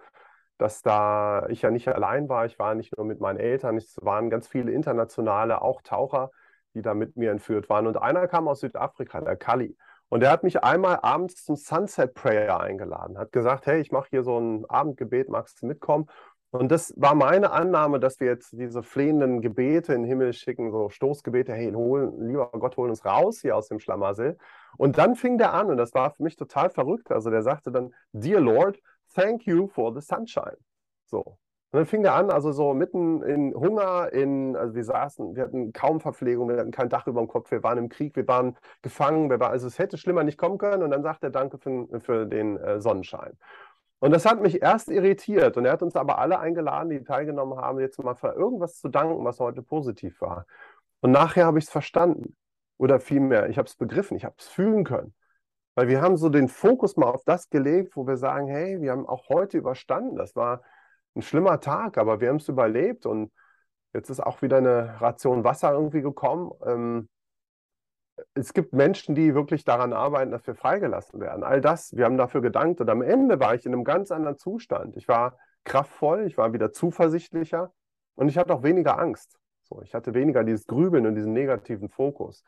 [0.57, 2.45] dass da ich ja nicht allein war.
[2.45, 6.31] Ich war nicht nur mit meinen Eltern, es waren ganz viele internationale, auch Taucher,
[6.73, 7.87] die da mit mir entführt waren.
[7.87, 9.77] Und einer kam aus Südafrika, der Kali.
[10.07, 14.07] Und der hat mich einmal abends zum Sunset Prayer eingeladen, hat gesagt, hey, ich mache
[14.11, 16.07] hier so ein Abendgebet, magst du mitkommen?
[16.55, 20.71] Und das war meine Annahme, dass wir jetzt diese flehenden Gebete in den Himmel schicken,
[20.71, 24.37] so Stoßgebete, hey, hol, lieber Gott, hol uns raus hier aus dem Schlamassel.
[24.77, 27.11] Und dann fing der an und das war für mich total verrückt.
[27.11, 28.79] Also der sagte dann, Dear Lord,
[29.13, 30.57] thank you for the sunshine.
[31.05, 31.37] So.
[31.75, 35.43] Und dann fing der an, also so mitten in Hunger, in, also wir saßen, wir
[35.43, 38.27] hatten kaum Verpflegung, wir hatten kein Dach über dem Kopf, wir waren im Krieg, wir
[38.29, 40.83] waren gefangen, wir waren, also es hätte schlimmer nicht kommen können.
[40.83, 43.33] Und dann sagt er Danke für, für den äh, Sonnenschein.
[43.99, 45.57] Und das hat mich erst irritiert.
[45.57, 48.89] Und er hat uns aber alle eingeladen, die teilgenommen haben, jetzt mal für irgendwas zu
[48.89, 50.45] danken, was heute positiv war.
[51.01, 52.35] Und nachher habe ich es verstanden.
[52.77, 55.13] Oder vielmehr, ich habe es begriffen, ich habe es fühlen können.
[55.75, 58.91] Weil wir haben so den Fokus mal auf das gelegt, wo wir sagen, hey, wir
[58.91, 60.15] haben auch heute überstanden.
[60.15, 60.61] Das war
[61.15, 63.05] ein schlimmer Tag, aber wir haben es überlebt.
[63.05, 63.31] Und
[63.93, 66.51] jetzt ist auch wieder eine Ration Wasser irgendwie gekommen.
[66.65, 67.09] Ähm,
[68.33, 71.43] es gibt Menschen, die wirklich daran arbeiten, dass wir freigelassen werden.
[71.43, 72.81] All das, wir haben dafür gedankt.
[72.81, 74.95] Und am Ende war ich in einem ganz anderen Zustand.
[74.97, 77.73] Ich war kraftvoll, ich war wieder zuversichtlicher
[78.15, 79.37] und ich hatte auch weniger Angst.
[79.63, 82.43] So, ich hatte weniger dieses Grübeln und diesen negativen Fokus.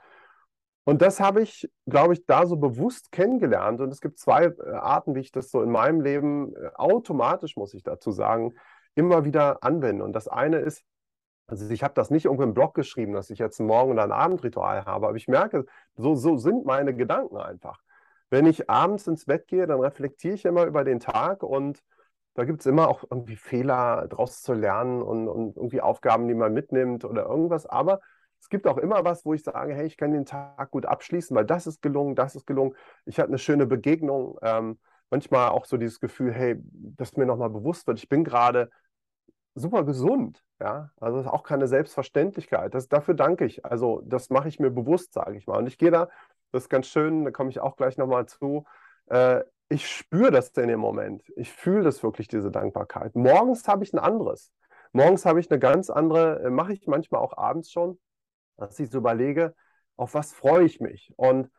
[0.85, 3.81] Und das habe ich, glaube ich, da so bewusst kennengelernt.
[3.81, 7.57] Und es gibt zwei äh, Arten, wie ich das so in meinem Leben äh, automatisch,
[7.57, 8.53] muss ich dazu sagen,
[8.95, 10.05] immer wieder anwende.
[10.05, 10.85] Und das eine ist,
[11.47, 14.03] also ich habe das nicht irgendwo im Blog geschrieben, dass ich jetzt ein Morgen- oder
[14.03, 17.81] ein Abendritual habe, aber ich merke, so, so sind meine Gedanken einfach.
[18.29, 21.81] Wenn ich abends ins Bett gehe, dann reflektiere ich immer über den Tag und
[22.35, 26.35] da gibt es immer auch irgendwie Fehler draus zu lernen und, und irgendwie Aufgaben, die
[26.35, 27.65] man mitnimmt oder irgendwas.
[27.65, 27.99] Aber
[28.39, 31.35] es gibt auch immer was, wo ich sage, hey, ich kann den Tag gut abschließen,
[31.35, 32.75] weil das ist gelungen, das ist gelungen.
[33.05, 34.37] Ich hatte eine schöne Begegnung.
[34.43, 34.79] Ähm,
[35.09, 38.69] manchmal auch so dieses Gefühl, hey, dass mir nochmal bewusst wird, ich bin gerade
[39.55, 40.43] super gesund.
[40.59, 42.73] Ja, also das ist auch keine Selbstverständlichkeit.
[42.73, 43.63] Das, dafür danke ich.
[43.63, 45.57] Also das mache ich mir bewusst, sage ich mal.
[45.57, 46.09] Und ich gehe da,
[46.51, 48.65] das ist ganz schön, da komme ich auch gleich nochmal zu.
[49.07, 51.23] Äh, ich spüre das in dem Moment.
[51.35, 53.15] Ich fühle das wirklich, diese Dankbarkeit.
[53.15, 54.51] Morgens habe ich ein anderes.
[54.93, 57.99] Morgens habe ich eine ganz andere, äh, mache ich manchmal auch abends schon,
[58.57, 59.53] dass ich so überlege,
[59.95, 61.13] auf was freue ich mich.
[61.17, 61.51] Und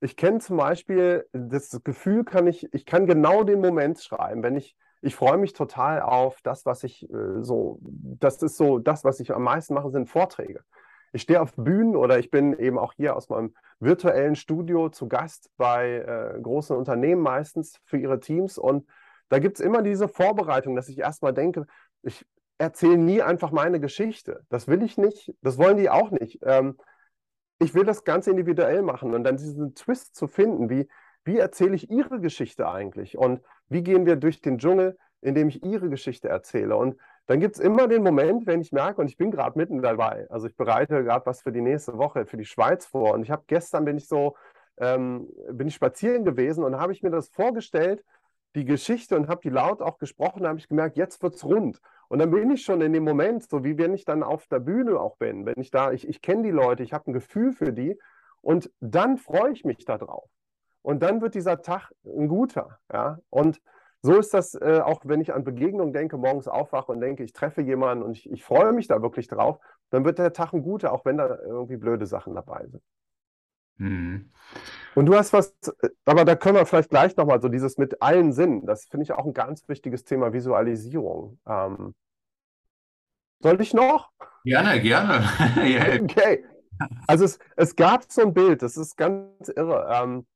[0.00, 4.56] ich kenne zum Beispiel das Gefühl, kann ich, ich kann genau den Moment schreiben, wenn
[4.56, 9.04] ich ich freue mich total auf das, was ich äh, so, das ist so, das,
[9.04, 10.62] was ich am meisten mache, sind Vorträge.
[11.12, 15.08] Ich stehe auf Bühnen oder ich bin eben auch hier aus meinem virtuellen Studio zu
[15.08, 18.88] Gast bei äh, großen Unternehmen meistens für ihre Teams und
[19.28, 21.66] da gibt es immer diese Vorbereitung, dass ich erstmal denke,
[22.02, 22.24] ich
[22.58, 24.44] erzähle nie einfach meine Geschichte.
[24.50, 26.38] Das will ich nicht, das wollen die auch nicht.
[26.42, 26.76] Ähm,
[27.58, 30.88] ich will das ganz individuell machen und dann diesen Twist zu finden, wie,
[31.24, 33.40] wie erzähle ich ihre Geschichte eigentlich und
[33.72, 36.76] wie gehen wir durch den Dschungel, indem ich ihre Geschichte erzähle.
[36.76, 39.80] Und dann gibt es immer den Moment, wenn ich merke, und ich bin gerade mitten
[39.80, 43.14] dabei, also ich bereite gerade was für die nächste Woche, für die Schweiz vor.
[43.14, 44.36] Und ich habe gestern bin ich so,
[44.78, 48.04] ähm, bin ich spazieren gewesen und habe ich mir das vorgestellt,
[48.54, 51.80] die Geschichte und habe die laut auch gesprochen, habe ich gemerkt, jetzt wird es rund.
[52.08, 54.58] Und dann bin ich schon in dem Moment, so wie wenn ich dann auf der
[54.58, 57.52] Bühne auch bin, wenn ich da, ich, ich kenne die Leute, ich habe ein Gefühl
[57.52, 57.98] für die
[58.42, 60.28] und dann freue ich mich darauf.
[60.82, 62.78] Und dann wird dieser Tag ein guter.
[62.92, 63.18] Ja?
[63.30, 63.60] Und
[64.02, 67.32] so ist das äh, auch, wenn ich an Begegnungen denke, morgens aufwache und denke, ich
[67.32, 70.62] treffe jemanden und ich, ich freue mich da wirklich drauf, dann wird der Tag ein
[70.62, 72.82] guter, auch wenn da irgendwie blöde Sachen dabei sind.
[73.76, 74.32] Mhm.
[74.96, 75.54] Und du hast was,
[76.04, 79.12] aber da können wir vielleicht gleich nochmal so dieses mit allen Sinnen, das finde ich
[79.12, 81.38] auch ein ganz wichtiges Thema, Visualisierung.
[81.46, 81.94] Ähm,
[83.40, 84.10] soll ich noch?
[84.44, 85.24] Gerne, gerne.
[85.64, 86.02] Ja.
[86.02, 86.44] Okay.
[87.06, 89.88] Also es, es gab so ein Bild, das ist ganz irre.
[89.92, 90.26] Ähm,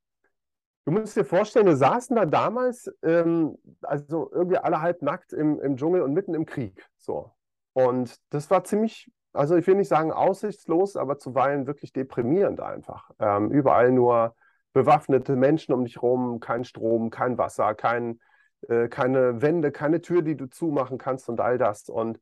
[0.87, 5.61] du musst dir vorstellen, wir saßen da damals, ähm, also irgendwie alle halb nackt im,
[5.61, 6.89] im Dschungel und mitten im Krieg.
[6.97, 7.33] So.
[7.75, 13.11] Und das war ziemlich Also ich will nicht sagen aussichtslos, aber zuweilen wirklich deprimierend einfach.
[13.19, 14.35] Ähm, überall nur
[14.73, 18.21] bewaffnete Menschen um dich rum, kein Strom, kein Wasser, kein,
[18.69, 21.89] äh, keine Wände, keine Tür, die du zumachen kannst und all das.
[21.89, 22.21] Und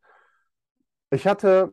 [1.11, 1.72] ich hatte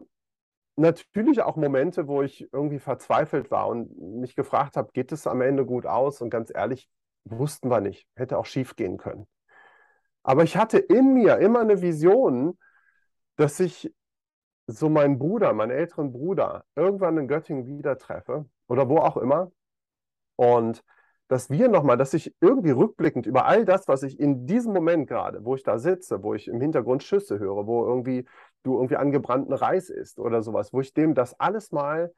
[0.81, 5.41] natürlich auch Momente, wo ich irgendwie verzweifelt war und mich gefragt habe, geht es am
[5.41, 6.21] Ende gut aus?
[6.21, 6.89] Und ganz ehrlich,
[7.23, 8.07] wussten wir nicht.
[8.15, 9.27] Hätte auch schief gehen können.
[10.23, 12.57] Aber ich hatte in mir immer eine Vision,
[13.37, 13.91] dass ich
[14.67, 19.51] so meinen Bruder, meinen älteren Bruder, irgendwann in Göttingen wieder treffe oder wo auch immer.
[20.35, 20.83] Und
[21.27, 25.07] dass wir nochmal, dass ich irgendwie rückblickend über all das, was ich in diesem Moment
[25.07, 28.25] gerade, wo ich da sitze, wo ich im Hintergrund Schüsse höre, wo irgendwie
[28.63, 32.11] du irgendwie angebrannten Reis isst oder sowas, wo ich dem das alles mal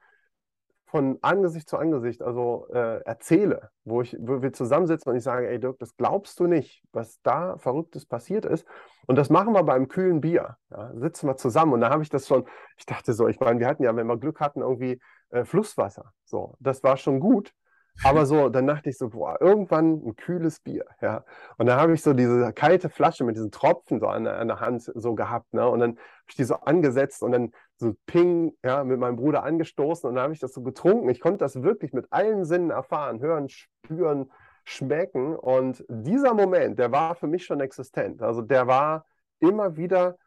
[0.94, 5.50] von Angesicht zu Angesicht also äh, erzähle, wo, ich, wo wir zusammensitzen und ich sage,
[5.50, 8.64] ey Dirk, das glaubst du nicht, was da Verrücktes passiert ist.
[9.08, 10.56] Und das machen wir beim kühlen Bier.
[10.70, 12.46] Ja, sitzen wir zusammen und da habe ich das schon,
[12.78, 15.02] ich dachte so, ich meine, wir hatten ja, wenn wir Glück hatten, irgendwie
[15.32, 16.14] äh, Flusswasser.
[16.26, 17.54] So, das war schon gut.
[18.04, 21.24] Aber so, dann dachte ich so, boah, irgendwann ein kühles Bier, ja.
[21.58, 24.60] Und dann habe ich so diese kalte Flasche mit diesen Tropfen so an, an der
[24.60, 25.68] Hand so gehabt, ne?
[25.68, 29.44] Und dann habe ich die so angesetzt und dann so ping, ja, mit meinem Bruder
[29.44, 31.10] angestoßen und dann habe ich das so getrunken.
[31.10, 34.32] Ich konnte das wirklich mit allen Sinnen erfahren, hören, spüren,
[34.64, 35.36] schmecken.
[35.36, 38.22] Und dieser Moment, der war für mich schon existent.
[38.22, 39.06] Also der war
[39.40, 40.18] immer wieder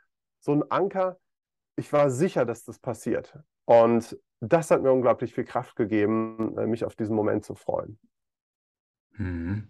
[0.41, 1.19] so ein Anker.
[1.77, 3.39] Ich war sicher, dass das passiert.
[3.65, 7.99] Und das hat mir unglaublich viel Kraft gegeben, äh, mich auf diesen Moment zu freuen.
[9.17, 9.69] Mhm.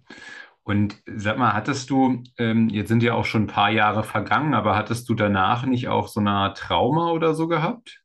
[0.62, 4.52] Und sag mal, hattest du, ähm, jetzt sind ja auch schon ein paar Jahre vergangen,
[4.52, 8.02] aber hattest du danach nicht auch so eine Art Trauma oder so gehabt?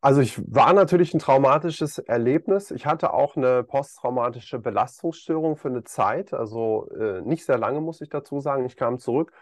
[0.00, 2.70] Also ich war natürlich ein traumatisches Erlebnis.
[2.70, 8.00] Ich hatte auch eine posttraumatische Belastungsstörung für eine Zeit, also äh, nicht sehr lange, muss
[8.00, 8.64] ich dazu sagen.
[8.64, 9.32] Ich kam zurück,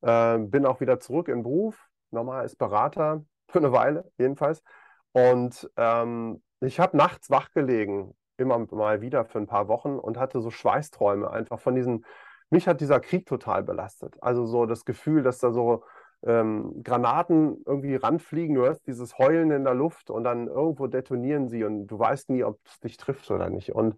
[0.00, 4.62] äh, bin auch wieder zurück im Beruf, normal als Berater, für eine Weile jedenfalls.
[5.16, 10.18] Und ähm, ich habe nachts wach gelegen, immer mal wieder für ein paar Wochen und
[10.18, 12.04] hatte so Schweißträume einfach von diesen,
[12.50, 14.14] mich hat dieser Krieg total belastet.
[14.20, 15.84] Also so das Gefühl, dass da so
[16.22, 21.48] ähm, Granaten irgendwie ranfliegen, du hörst dieses Heulen in der Luft und dann irgendwo detonieren
[21.48, 23.74] sie und du weißt nie, ob es dich trifft oder nicht.
[23.74, 23.96] Und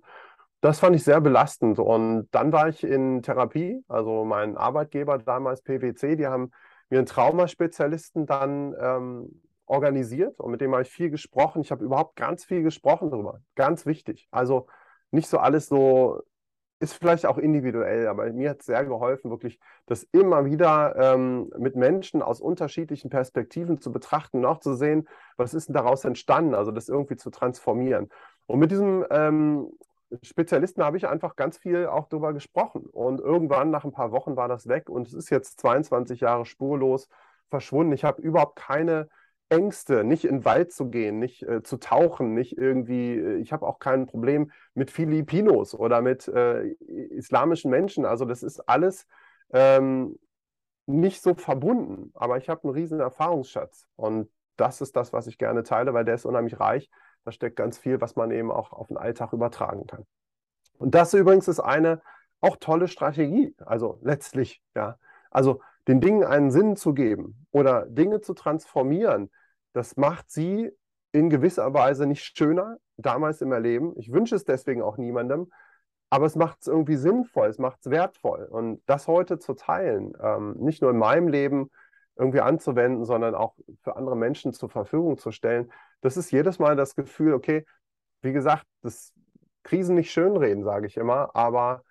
[0.60, 1.80] das fand ich sehr belastend.
[1.80, 6.52] Und dann war ich in Therapie, also mein Arbeitgeber damals PwC, die haben
[6.90, 11.62] mir einen Traumaspezialisten dann ähm, organisiert und mit dem habe ich viel gesprochen.
[11.62, 13.40] Ich habe überhaupt ganz viel gesprochen darüber.
[13.54, 14.28] Ganz wichtig.
[14.30, 14.66] Also
[15.10, 16.22] nicht so alles so,
[16.80, 21.50] ist vielleicht auch individuell, aber mir hat es sehr geholfen, wirklich das immer wieder ähm,
[21.58, 26.04] mit Menschen aus unterschiedlichen Perspektiven zu betrachten und auch zu sehen, was ist denn daraus
[26.04, 28.10] entstanden, also das irgendwie zu transformieren.
[28.46, 29.72] Und mit diesem ähm,
[30.22, 32.86] Spezialisten habe ich einfach ganz viel auch darüber gesprochen.
[32.86, 36.46] Und irgendwann nach ein paar Wochen war das weg und es ist jetzt 22 Jahre
[36.46, 37.08] spurlos
[37.50, 37.92] verschwunden.
[37.92, 39.08] Ich habe überhaupt keine
[39.50, 43.52] Ängste, nicht in den Wald zu gehen, nicht äh, zu tauchen, nicht irgendwie, äh, ich
[43.52, 48.04] habe auch kein Problem mit Filipinos oder mit äh, islamischen Menschen.
[48.04, 49.06] Also das ist alles
[49.52, 50.18] ähm,
[50.86, 55.38] nicht so verbunden, aber ich habe einen riesen Erfahrungsschatz und das ist das, was ich
[55.38, 56.90] gerne teile, weil der ist unheimlich reich.
[57.24, 60.04] Da steckt ganz viel, was man eben auch auf den Alltag übertragen kann.
[60.78, 62.02] Und das übrigens ist eine
[62.40, 64.98] auch tolle Strategie, also letztlich, ja.
[65.30, 69.30] Also den Dingen einen Sinn zu geben oder Dinge zu transformieren,
[69.72, 70.70] das macht sie
[71.12, 73.94] in gewisser Weise nicht schöner, damals im Erleben.
[73.96, 75.50] Ich wünsche es deswegen auch niemandem,
[76.10, 78.44] aber es macht es irgendwie sinnvoll, es macht es wertvoll.
[78.44, 81.70] Und das heute zu teilen, ähm, nicht nur in meinem Leben
[82.16, 86.76] irgendwie anzuwenden, sondern auch für andere Menschen zur Verfügung zu stellen, das ist jedes Mal
[86.76, 87.64] das Gefühl, okay,
[88.20, 89.12] wie gesagt, das
[89.62, 91.82] Krisen nicht schönreden, sage ich immer, aber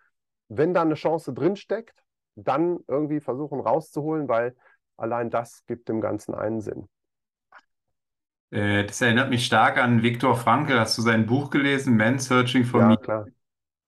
[0.50, 2.04] wenn da eine Chance drinsteckt,
[2.38, 4.56] dann irgendwie versuchen rauszuholen, weil
[4.97, 6.88] allein das gibt dem Ganzen einen Sinn.
[8.52, 10.80] Äh, das erinnert mich stark an Viktor Frankl.
[10.80, 12.97] Hast du sein Buch gelesen, Man Searching for Ja, Me?
[12.97, 13.28] klar.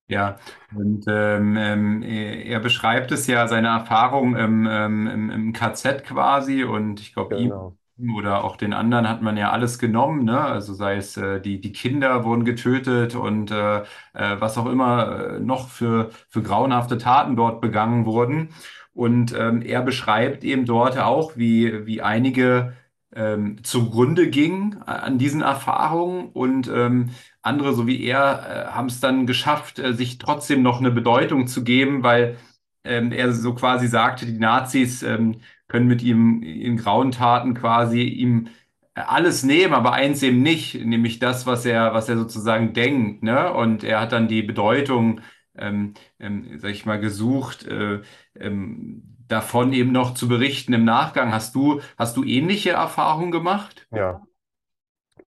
[0.07, 0.39] Ja,
[0.75, 6.63] und ähm, ähm, er beschreibt es ja, seine Erfahrung im, ähm, im, im KZ quasi
[6.63, 7.77] und ich glaube, ihm Genau.
[8.15, 10.39] Oder auch den anderen hat man ja alles genommen, ne?
[10.39, 13.85] Also sei es äh, die, die Kinder wurden getötet und äh, äh,
[14.39, 18.49] was auch immer äh, noch für, für grauenhafte Taten dort begangen wurden.
[18.93, 22.73] Und ähm, er beschreibt eben dort auch, wie, wie einige
[23.15, 27.09] ähm, zugrunde gingen an diesen Erfahrungen und ähm,
[27.41, 31.47] andere, so wie er, äh, haben es dann geschafft, äh, sich trotzdem noch eine Bedeutung
[31.47, 32.38] zu geben, weil
[32.83, 38.01] ähm, er so quasi sagte, die Nazis ähm, können mit ihm in grauen Taten quasi
[38.01, 38.49] ihm
[38.95, 43.53] alles nehmen, aber eins eben nicht, nämlich das, was er, was er sozusagen denkt, ne?
[43.53, 45.21] Und er hat dann die Bedeutung,
[45.58, 48.01] ähm, ähm, sag ich mal, gesucht, äh,
[48.36, 51.32] ähm, davon eben noch zu berichten im Nachgang.
[51.32, 53.88] Hast du, hast du ähnliche Erfahrungen gemacht?
[53.91, 54.21] Ja.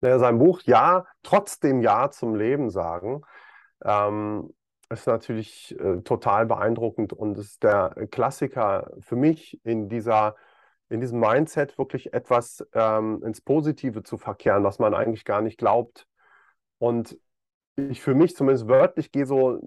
[0.02, 3.24] ja sein Buch Ja, trotzdem Ja zum Leben sagen,
[3.84, 4.54] ähm,
[4.90, 10.36] ist natürlich äh, total beeindruckend und ist der Klassiker für mich in dieser
[10.90, 15.58] in diesem Mindset wirklich etwas ähm, ins Positive zu verkehren, was man eigentlich gar nicht
[15.58, 16.08] glaubt.
[16.78, 17.18] Und
[17.76, 19.60] ich für mich zumindest wörtlich gehe so,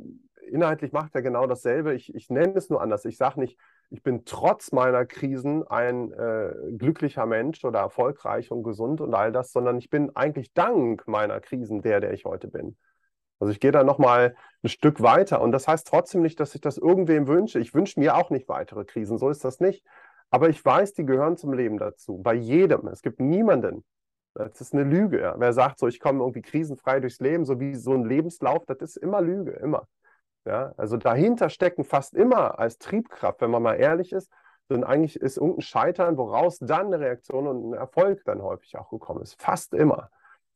[0.50, 1.94] inhaltlich macht er genau dasselbe.
[1.94, 3.04] Ich, ich nenne es nur anders.
[3.04, 3.58] Ich sage nicht,
[3.90, 9.32] ich bin trotz meiner Krisen ein äh, glücklicher Mensch oder erfolgreich und gesund und all
[9.32, 12.76] das, sondern ich bin eigentlich dank meiner Krisen der, der ich heute bin.
[13.40, 16.60] Also ich gehe da nochmal ein Stück weiter und das heißt trotzdem nicht, dass ich
[16.60, 17.58] das irgendwem wünsche.
[17.58, 19.84] Ich wünsche mir auch nicht weitere Krisen, so ist das nicht.
[20.30, 22.18] Aber ich weiß, die gehören zum Leben dazu.
[22.18, 22.86] Bei jedem.
[22.88, 23.84] Es gibt niemanden.
[24.34, 25.20] Das ist eine Lüge.
[25.20, 25.34] Ja.
[25.38, 28.78] Wer sagt so, ich komme irgendwie krisenfrei durchs Leben, so wie so ein Lebenslauf, das
[28.80, 29.88] ist immer Lüge, immer.
[30.46, 34.30] Ja, also dahinter stecken fast immer als Triebkraft, wenn man mal ehrlich ist,
[34.70, 38.88] denn eigentlich ist irgendein Scheitern, woraus dann eine Reaktion und ein Erfolg dann häufig auch
[38.90, 39.40] gekommen ist.
[39.40, 40.10] Fast immer.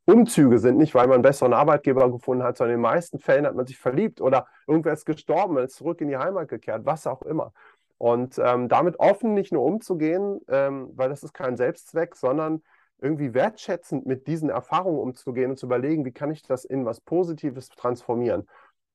[0.07, 3.47] Umzüge sind nicht, weil man einen besseren Arbeitgeber gefunden hat, sondern in den meisten Fällen
[3.47, 7.07] hat man sich verliebt oder irgendwer ist gestorben, ist zurück in die Heimat gekehrt, was
[7.07, 7.53] auch immer.
[7.97, 12.63] Und ähm, damit offen nicht nur umzugehen, ähm, weil das ist kein Selbstzweck, sondern
[12.99, 17.01] irgendwie wertschätzend mit diesen Erfahrungen umzugehen und zu überlegen, wie kann ich das in was
[17.01, 18.47] Positives transformieren.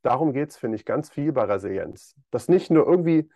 [0.01, 2.15] Darum geht es, finde ich, ganz viel bei Resilienz.
[2.31, 3.29] Das nicht nur irgendwie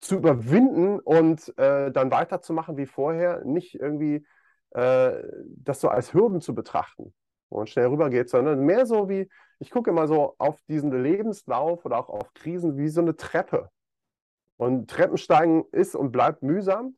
[0.00, 4.24] zu überwinden und äh, dann weiterzumachen wie vorher, nicht irgendwie
[4.70, 5.22] äh,
[5.56, 7.14] das so als Hürden zu betrachten,
[7.50, 9.28] wo man schnell rübergeht, sondern mehr so wie,
[9.58, 13.70] ich gucke immer so auf diesen Lebenslauf oder auch auf Krisen wie so eine Treppe.
[14.56, 16.96] Und Treppensteigen ist und bleibt mühsam,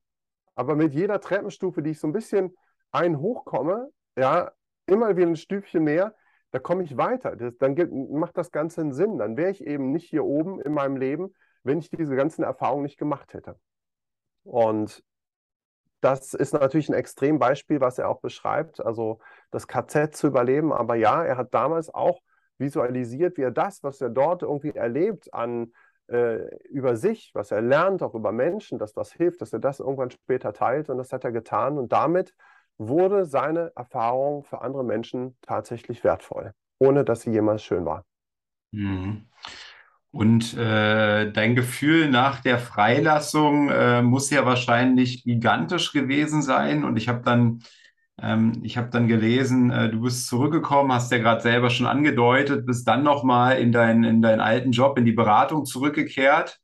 [0.54, 2.56] aber mit jeder Treppenstufe, die ich so ein bisschen
[2.90, 4.50] ein hochkomme, ja,
[4.86, 6.14] immer wieder ein Stübchen mehr,
[6.50, 7.36] da komme ich weiter.
[7.36, 9.18] Das, dann gibt, macht das Ganze einen Sinn.
[9.18, 12.82] Dann wäre ich eben nicht hier oben in meinem Leben, wenn ich diese ganzen Erfahrungen
[12.82, 13.56] nicht gemacht hätte.
[14.42, 15.02] Und
[16.00, 19.18] das ist natürlich ein Extrembeispiel, was er auch beschreibt, also
[19.50, 20.72] das KZ zu überleben.
[20.72, 22.20] Aber ja, er hat damals auch
[22.58, 25.72] visualisiert, wie er das, was er dort irgendwie erlebt an
[26.08, 29.80] äh, über sich, was er lernt, auch über Menschen, dass das hilft, dass er das
[29.80, 30.88] irgendwann später teilt.
[30.90, 31.78] Und das hat er getan.
[31.78, 32.34] Und damit
[32.78, 38.04] wurde seine Erfahrung für andere Menschen tatsächlich wertvoll, ohne dass sie jemals schön war.
[38.72, 39.26] Mhm.
[40.12, 46.84] Und äh, dein Gefühl nach der Freilassung äh, muss ja wahrscheinlich gigantisch gewesen sein.
[46.84, 47.62] Und ich habe dann
[48.22, 52.66] ähm, ich habe dann gelesen, äh, du bist zurückgekommen, hast ja gerade selber schon angedeutet,
[52.66, 56.58] bist dann nochmal in, dein, in deinen alten Job, in die Beratung zurückgekehrt.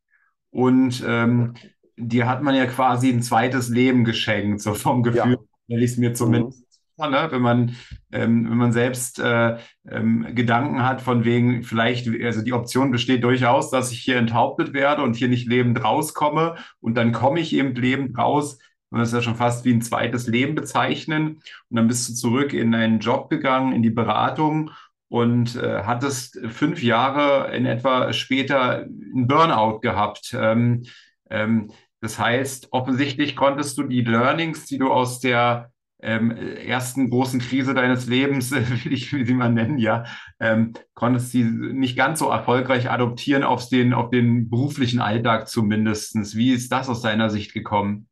[0.51, 1.55] Und ähm,
[1.97, 5.79] dir hat man ja quasi ein zweites Leben geschenkt, so vom Gefühl, ja.
[5.79, 6.66] ich es mir zumindest.
[6.99, 7.29] Ne?
[7.31, 7.77] Wenn man,
[8.13, 13.23] ähm, wenn man selbst äh, ähm, Gedanken hat, von wegen vielleicht, also die Option besteht
[13.25, 17.55] durchaus, dass ich hier enthauptet werde und hier nicht lebend rauskomme und dann komme ich
[17.55, 18.59] eben lebend raus
[18.91, 21.43] man das ja schon fast wie ein zweites Leben bezeichnen.
[21.69, 24.71] Und dann bist du zurück in einen Job gegangen, in die Beratung
[25.09, 30.35] und äh, hattest fünf Jahre in etwa später einen Burnout gehabt.
[30.39, 30.85] Ähm,
[31.31, 37.41] ähm, das heißt, offensichtlich konntest du die Learnings, die du aus der ähm, ersten großen
[37.41, 38.51] Krise deines Lebens,
[38.85, 40.05] will ich wie sie mal nennen, ja,
[40.41, 46.37] ähm, konntest sie nicht ganz so erfolgreich adoptieren auf den, auf den beruflichen Alltag zumindest.
[46.37, 48.09] Wie ist das aus deiner Sicht gekommen?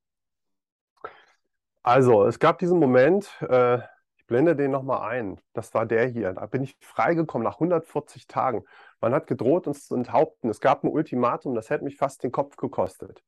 [1.82, 3.78] Also, es gab diesen Moment, äh,
[4.16, 5.38] ich blende den nochmal ein.
[5.52, 6.32] Das war der hier.
[6.32, 8.64] Da bin ich freigekommen nach 140 Tagen.
[9.02, 10.48] Man hat gedroht, uns zu enthaupten.
[10.48, 13.22] Es gab ein Ultimatum, das hätte mich fast den Kopf gekostet.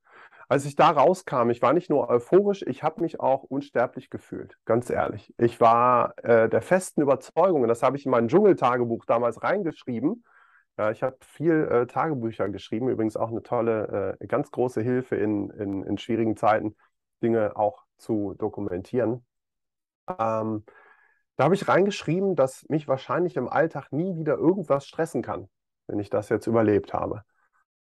[0.49, 4.57] Als ich da rauskam, ich war nicht nur euphorisch, ich habe mich auch unsterblich gefühlt,
[4.65, 5.35] ganz ehrlich.
[5.39, 10.25] Ich war äh, der festen Überzeugung, und das habe ich in mein Dschungeltagebuch damals reingeschrieben.
[10.79, 15.17] Ja, ich habe viel äh, Tagebücher geschrieben, übrigens auch eine tolle, äh, ganz große Hilfe
[15.17, 16.77] in, in, in schwierigen Zeiten,
[17.23, 19.27] Dinge auch zu dokumentieren.
[20.07, 20.65] Ähm,
[21.37, 25.49] da habe ich reingeschrieben, dass mich wahrscheinlich im Alltag nie wieder irgendwas stressen kann,
[25.89, 27.25] wenn ich das jetzt überlebt habe.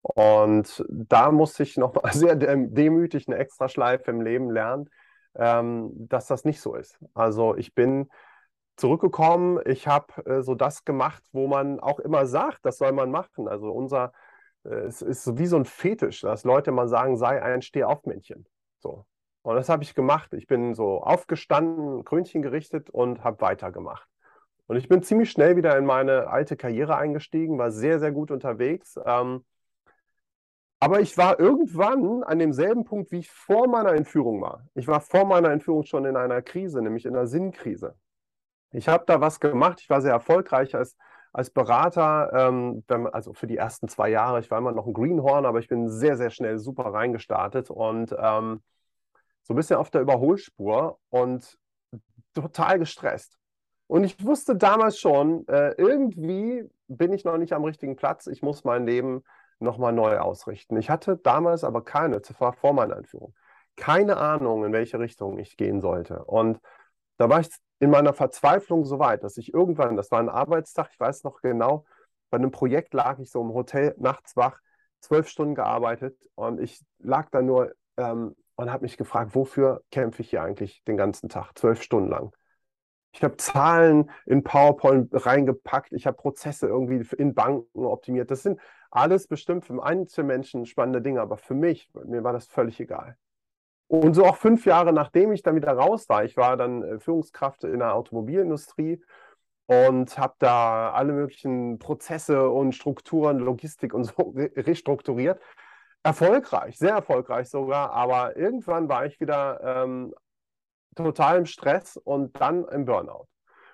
[0.02, 4.90] Und da musste ich nochmal sehr demütig eine Extraschleife im Leben lernen,
[5.34, 6.98] ähm, dass das nicht so ist.
[7.14, 8.08] Also ich bin
[8.76, 13.10] zurückgekommen, ich habe äh, so das gemacht, wo man auch immer sagt, das soll man
[13.10, 13.48] machen.
[13.48, 14.12] Also unser,
[14.64, 18.46] äh, es ist wie so ein Fetisch, dass Leute mal sagen, sei ein Stehaufmännchen.
[18.78, 19.04] So,
[19.42, 20.32] und das habe ich gemacht.
[20.34, 24.08] Ich bin so aufgestanden, Krönchen gerichtet und habe weitergemacht.
[24.66, 28.30] Und ich bin ziemlich schnell wieder in meine alte Karriere eingestiegen, war sehr, sehr gut
[28.30, 28.98] unterwegs.
[29.04, 29.44] Ähm,
[30.80, 34.68] aber ich war irgendwann an demselben Punkt, wie ich vor meiner Entführung war.
[34.74, 37.96] Ich war vor meiner Entführung schon in einer Krise, nämlich in einer Sinnkrise.
[38.70, 40.96] Ich habe da was gemacht, ich war sehr erfolgreich als,
[41.32, 45.46] als Berater, ähm, also für die ersten zwei Jahre, ich war immer noch ein Greenhorn,
[45.46, 48.62] aber ich bin sehr, sehr schnell super reingestartet und ähm,
[49.42, 51.58] so ein bisschen auf der Überholspur und
[52.34, 53.38] total gestresst.
[53.86, 58.42] Und ich wusste damals schon, äh, irgendwie bin ich noch nicht am richtigen Platz, ich
[58.42, 59.24] muss mein Leben
[59.60, 60.76] nochmal neu ausrichten.
[60.76, 63.34] Ich hatte damals aber keine, war vor meiner Einführung,
[63.76, 66.24] keine Ahnung, in welche Richtung ich gehen sollte.
[66.24, 66.60] Und
[67.16, 67.48] da war ich
[67.80, 71.40] in meiner Verzweiflung so weit, dass ich irgendwann, das war ein Arbeitstag, ich weiß noch
[71.42, 71.84] genau,
[72.30, 74.58] bei einem Projekt lag ich so im Hotel nachts wach,
[75.00, 80.22] zwölf Stunden gearbeitet und ich lag da nur ähm, und habe mich gefragt, wofür kämpfe
[80.22, 82.32] ich hier eigentlich den ganzen Tag, zwölf Stunden lang.
[83.18, 88.30] Ich habe Zahlen in PowerPoint reingepackt, ich habe Prozesse irgendwie in Banken optimiert.
[88.30, 88.60] Das sind
[88.92, 93.16] alles bestimmt für einzelne Menschen spannende Dinge, aber für mich, mir war das völlig egal.
[93.88, 97.00] Und so auch fünf Jahre nachdem ich dann wieder raus war, ich war dann äh,
[97.00, 99.02] Führungskraft in der Automobilindustrie
[99.66, 105.40] und habe da alle möglichen Prozesse und Strukturen, Logistik und so restrukturiert.
[106.04, 110.14] Erfolgreich, sehr erfolgreich sogar, aber irgendwann war ich wieder ähm,
[111.04, 113.26] total im Stress und dann im Burnout.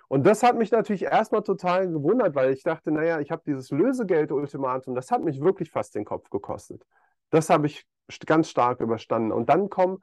[0.09, 3.71] Und das hat mich natürlich erstmal total gewundert, weil ich dachte, naja, ich habe dieses
[3.71, 6.85] Lösegeld-Ultimatum, das hat mich wirklich fast den Kopf gekostet.
[7.31, 7.87] Das habe ich
[8.27, 9.33] ganz stark überstanden.
[9.33, 10.03] Und dann kommen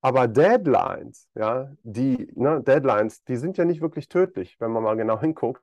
[0.00, 4.96] aber Deadlines, ja, die, ne, Deadlines, die sind ja nicht wirklich tödlich, wenn man mal
[4.96, 5.62] genau hinguckt.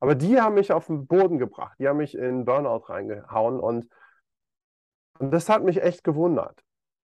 [0.00, 3.88] Aber die haben mich auf den Boden gebracht, die haben mich in Burnout reingehauen und,
[5.18, 6.62] und das hat mich echt gewundert.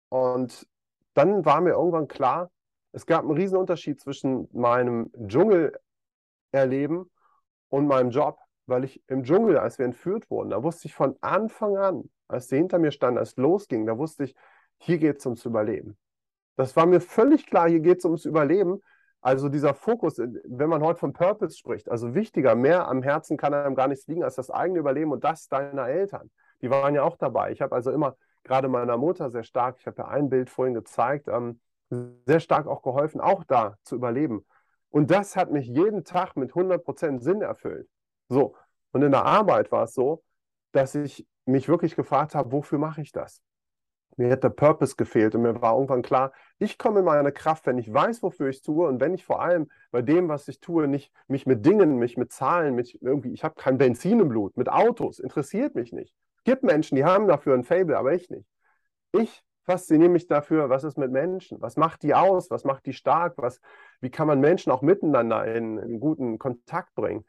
[0.08, 0.66] Und
[1.14, 2.50] dann war mir irgendwann klar,
[2.92, 7.10] es gab einen riesen Unterschied zwischen meinem Dschungelerleben
[7.68, 11.16] und meinem Job, weil ich im Dschungel, als wir entführt wurden, da wusste ich von
[11.20, 14.36] Anfang an, als sie hinter mir stand, als es losging, da wusste ich,
[14.78, 15.96] hier geht es ums Überleben.
[16.56, 18.80] Das war mir völlig klar, hier geht es ums Überleben.
[19.20, 23.54] Also dieser Fokus, wenn man heute von Purpose spricht, also wichtiger, mehr am Herzen kann
[23.54, 26.30] einem gar nichts liegen als das eigene Überleben und das deiner Eltern.
[26.60, 27.52] Die waren ja auch dabei.
[27.52, 30.74] Ich habe also immer gerade meiner Mutter sehr stark, ich habe ja ein Bild vorhin
[30.74, 31.60] gezeigt, ähm,
[32.26, 34.44] sehr stark auch geholfen, auch da zu überleben.
[34.90, 37.88] Und das hat mich jeden Tag mit 100% Sinn erfüllt.
[38.28, 38.54] So,
[38.92, 40.22] und in der Arbeit war es so,
[40.72, 43.42] dass ich mich wirklich gefragt habe, wofür mache ich das?
[44.16, 47.66] Mir hat der Purpose gefehlt und mir war irgendwann klar, ich komme in meine Kraft,
[47.66, 50.48] wenn ich weiß, wofür ich es tue und wenn ich vor allem bei dem, was
[50.48, 54.20] ich tue, nicht mich mit Dingen, mich mit Zahlen, mit irgendwie, ich habe kein Benzin
[54.20, 56.14] im Blut, mit Autos, interessiert mich nicht.
[56.36, 58.46] Es gibt Menschen, die haben dafür ein Fable, aber ich nicht.
[59.12, 61.60] Ich fasziniere mich dafür, was ist mit Menschen?
[61.60, 62.50] Was macht die aus?
[62.50, 63.34] Was macht die stark?
[63.36, 63.60] Was,
[64.00, 67.24] wie kann man Menschen auch miteinander in, in guten Kontakt bringen?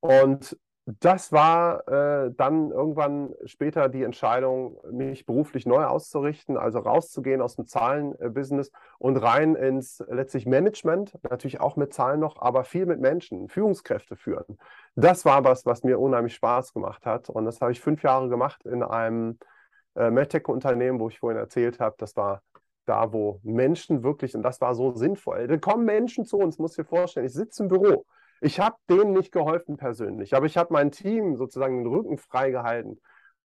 [0.00, 0.56] Und
[1.00, 7.56] das war äh, dann irgendwann später die Entscheidung, mich beruflich neu auszurichten, also rauszugehen aus
[7.56, 13.00] dem Zahlenbusiness und rein ins letztlich Management, natürlich auch mit Zahlen noch, aber viel mit
[13.00, 14.58] Menschen, Führungskräfte führen.
[14.94, 17.28] Das war was, was mir unheimlich Spaß gemacht hat.
[17.28, 19.38] Und das habe ich fünf Jahre gemacht in einem
[19.98, 21.96] äh, MedTech-Unternehmen, wo ich vorhin erzählt habe.
[21.98, 22.42] Das war
[22.86, 26.72] da, wo Menschen wirklich, und das war so sinnvoll, da kommen Menschen zu uns, muss
[26.72, 28.06] ich dir vorstellen, ich sitze im Büro
[28.40, 33.00] ich habe denen nicht geholfen persönlich, aber ich habe mein Team sozusagen den Rücken freigehalten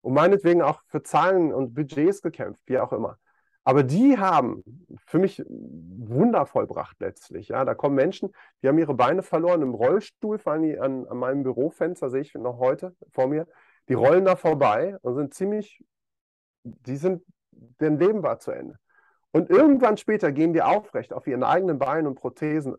[0.03, 3.19] und meinetwegen auch für Zahlen und Budgets gekämpft, wie auch immer.
[3.63, 4.65] Aber die haben
[5.07, 7.49] für mich Wunder vollbracht letztlich.
[7.49, 8.31] Ja, da kommen Menschen,
[8.63, 12.35] die haben ihre Beine verloren im Rollstuhl, fahren die an, an meinem Bürofenster, sehe ich
[12.35, 13.47] noch heute vor mir.
[13.89, 15.85] Die rollen da vorbei und sind ziemlich,
[16.65, 18.79] die sind, deren Leben war zu Ende.
[19.33, 22.75] Und irgendwann später gehen die aufrecht auf ihren eigenen Beinen und Prothesen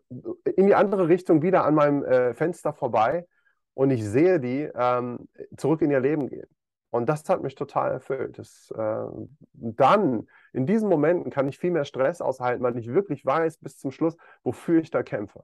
[0.56, 3.26] in die andere Richtung wieder an meinem äh, Fenster vorbei
[3.74, 6.48] und ich sehe die ähm, zurück in ihr Leben gehen.
[6.90, 8.38] Und das hat mich total erfüllt.
[8.38, 9.06] Das, äh,
[9.54, 13.78] dann, in diesen Momenten, kann ich viel mehr Stress aushalten, weil ich wirklich weiß bis
[13.78, 15.42] zum Schluss, wofür ich da kämpfe.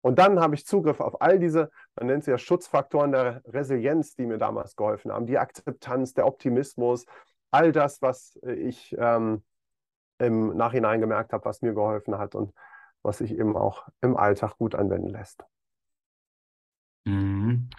[0.00, 4.14] Und dann habe ich Zugriff auf all diese, man nennt sie ja Schutzfaktoren der Resilienz,
[4.14, 7.04] die mir damals geholfen haben, die Akzeptanz, der Optimismus,
[7.50, 9.42] all das, was ich ähm,
[10.18, 12.52] im Nachhinein gemerkt habe, was mir geholfen hat und
[13.02, 15.44] was sich eben auch im Alltag gut anwenden lässt.
[17.04, 17.70] Mhm.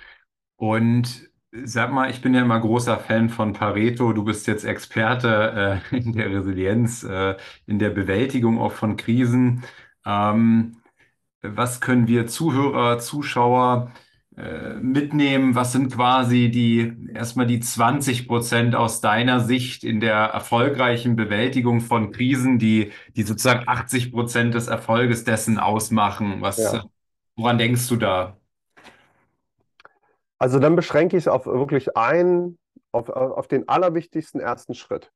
[0.56, 4.14] Und sag mal, ich bin ja immer großer Fan von Pareto.
[4.14, 9.64] Du bist jetzt Experte äh, in der Resilienz, äh, in der Bewältigung auch von Krisen.
[10.06, 10.78] Ähm,
[11.42, 14.07] was können wir Zuhörer, Zuschauer äh,
[14.82, 15.56] mitnehmen?
[15.56, 21.82] Was sind quasi die erstmal die 20 Prozent aus deiner Sicht in der erfolgreichen Bewältigung
[21.82, 26.42] von Krisen, die, die sozusagen 80 Prozent des Erfolges dessen ausmachen?
[26.42, 26.84] Was, ja.
[27.36, 28.38] woran denkst du da?
[30.38, 32.60] Also dann beschränke ich es auf wirklich einen,
[32.92, 35.12] auf, auf den allerwichtigsten ersten Schritt.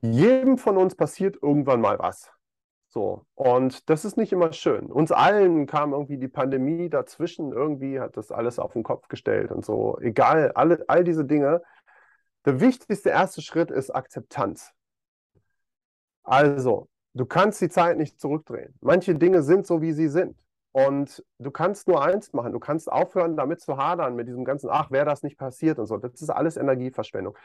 [0.00, 2.32] Jedem von uns passiert irgendwann mal was.
[2.92, 4.92] So, und das ist nicht immer schön.
[4.92, 9.50] Uns allen kam irgendwie die Pandemie dazwischen, irgendwie hat das alles auf den Kopf gestellt
[9.50, 9.98] und so.
[10.02, 11.62] Egal, alle, all diese Dinge.
[12.44, 14.72] Der wichtigste erste Schritt ist Akzeptanz.
[16.22, 18.74] Also, du kannst die Zeit nicht zurückdrehen.
[18.82, 20.36] Manche Dinge sind so, wie sie sind.
[20.72, 24.68] Und du kannst nur eins machen, du kannst aufhören, damit zu hadern, mit diesem ganzen,
[24.70, 25.96] ach, wäre das nicht passiert und so.
[25.96, 27.38] Das ist alles Energieverschwendung.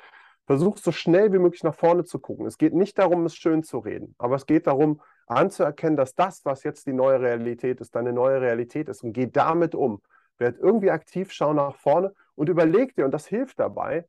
[0.46, 2.46] Versuch so schnell wie möglich nach vorne zu gucken.
[2.46, 6.44] Es geht nicht darum, es schön zu reden, aber es geht darum, anzuerkennen, dass das,
[6.46, 10.02] was jetzt die neue Realität ist, deine neue Realität ist und geh damit um.
[10.38, 14.08] Werd irgendwie aktiv, schau nach vorne und überleg dir, und das hilft dabei,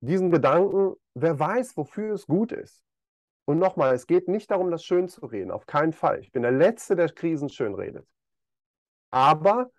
[0.00, 2.82] diesen Gedanken, wer weiß, wofür es gut ist.
[3.46, 6.20] Und nochmal, es geht nicht darum, das schön zu reden, auf keinen Fall.
[6.20, 8.06] Ich bin der Letzte, der Krisen schön redet.
[9.10, 9.70] Aber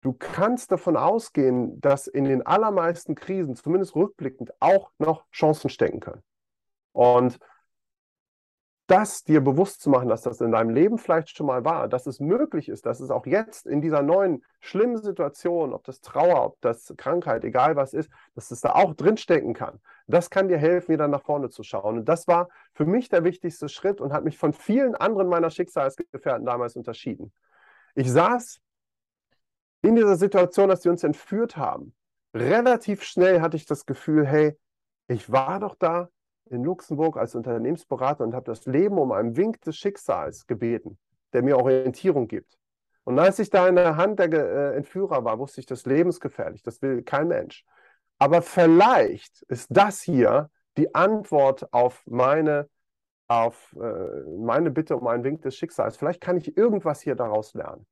[0.00, 6.00] du kannst davon ausgehen, dass in den allermeisten Krisen, zumindest rückblickend, auch noch Chancen stecken
[6.00, 6.22] können.
[6.92, 7.38] Und
[8.90, 12.06] das dir bewusst zu machen, dass das in deinem Leben vielleicht schon mal war, dass
[12.06, 16.44] es möglich ist, dass es auch jetzt in dieser neuen schlimmen Situation, ob das Trauer,
[16.44, 19.80] ob das Krankheit, egal was ist, dass es da auch drinstecken kann.
[20.08, 21.98] Das kann dir helfen, wieder nach vorne zu schauen.
[21.98, 25.50] Und das war für mich der wichtigste Schritt und hat mich von vielen anderen meiner
[25.50, 27.32] Schicksalsgefährten damals unterschieden.
[27.94, 28.60] Ich saß
[29.82, 31.94] in dieser Situation, dass sie uns entführt haben.
[32.34, 34.58] Relativ schnell hatte ich das Gefühl, hey,
[35.06, 36.08] ich war doch da
[36.50, 40.98] in Luxemburg als Unternehmensberater und habe das Leben um einen Wink des Schicksals gebeten,
[41.32, 42.58] der mir Orientierung gibt.
[43.04, 46.10] Und als ich da in der Hand der äh, Entführer war, wusste ich, das Leben
[46.10, 47.64] ist gefährlich, das will kein Mensch.
[48.18, 52.68] Aber vielleicht ist das hier die Antwort auf meine
[53.30, 55.96] auf äh, meine Bitte um einen Wink des Schicksals.
[55.96, 57.86] Vielleicht kann ich irgendwas hier daraus lernen.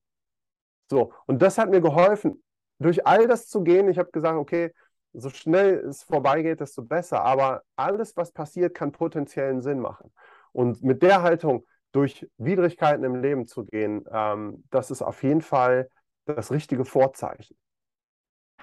[0.90, 2.42] So, und das hat mir geholfen,
[2.80, 3.88] durch all das zu gehen.
[3.88, 4.72] Ich habe gesagt, okay,
[5.12, 7.22] so schnell es vorbeigeht, desto besser.
[7.22, 10.12] Aber alles, was passiert, kann potenziellen Sinn machen.
[10.52, 15.40] Und mit der Haltung durch Widrigkeiten im Leben zu gehen, ähm, das ist auf jeden
[15.40, 15.88] Fall
[16.26, 17.56] das richtige Vorzeichen.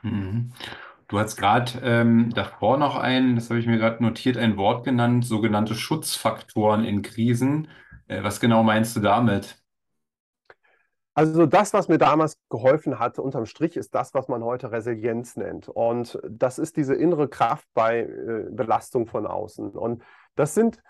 [0.02, 0.52] Mhm.
[1.08, 4.86] Du hast gerade ähm, davor noch ein, das habe ich mir gerade notiert, ein Wort
[4.86, 7.68] genannt, sogenannte Schutzfaktoren in Krisen.
[8.08, 9.64] Äh, was genau meinst du damit?
[11.16, 15.38] Also das, was mir damals geholfen hat, unterm Strich, ist das, was man heute Resilienz
[15.38, 15.70] nennt.
[15.70, 19.72] Und das ist diese innere Kraft bei äh, Belastung von außen.
[19.72, 20.03] Und
[20.36, 20.84] das sind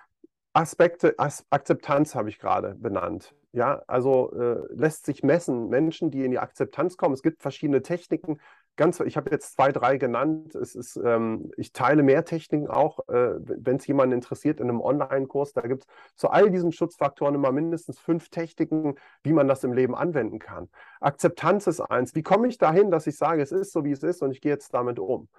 [0.53, 3.35] Aspekte, As Akzeptanz habe ich gerade benannt.
[3.51, 7.13] Ja, also äh, lässt sich messen, Menschen, die in die Akzeptanz kommen.
[7.13, 8.39] Es gibt verschiedene Techniken,
[8.75, 10.55] ganz, ich habe jetzt zwei, drei genannt.
[10.55, 14.81] Es ist, ähm, ich teile mehr Techniken auch, äh, wenn es jemanden interessiert in einem
[14.81, 15.53] Online-Kurs.
[15.53, 19.73] Da gibt es zu all diesen Schutzfaktoren immer mindestens fünf Techniken, wie man das im
[19.73, 20.69] Leben anwenden kann.
[20.99, 22.15] Akzeptanz ist eins.
[22.15, 24.41] Wie komme ich dahin, dass ich sage, es ist so, wie es ist und ich
[24.41, 25.29] gehe jetzt damit um?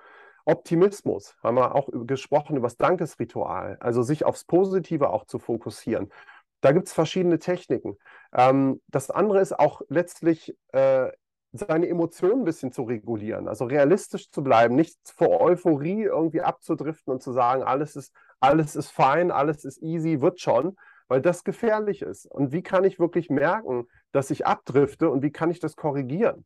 [0.47, 6.13] Optimismus, haben wir auch gesprochen über das Dankesritual, also sich aufs Positive auch zu fokussieren.
[6.61, 7.99] Da gibt es verschiedene Techniken.
[8.33, 11.11] Ähm, das andere ist auch letztlich äh,
[11.57, 17.13] seine Emotionen ein bisschen zu regulieren, also realistisch zu bleiben, nicht vor Euphorie irgendwie abzudriften
[17.13, 20.77] und zu sagen, alles ist, alles ist fein, alles ist easy, wird schon,
[21.09, 22.27] weil das gefährlich ist.
[22.27, 26.45] Und wie kann ich wirklich merken, dass ich abdrifte und wie kann ich das korrigieren?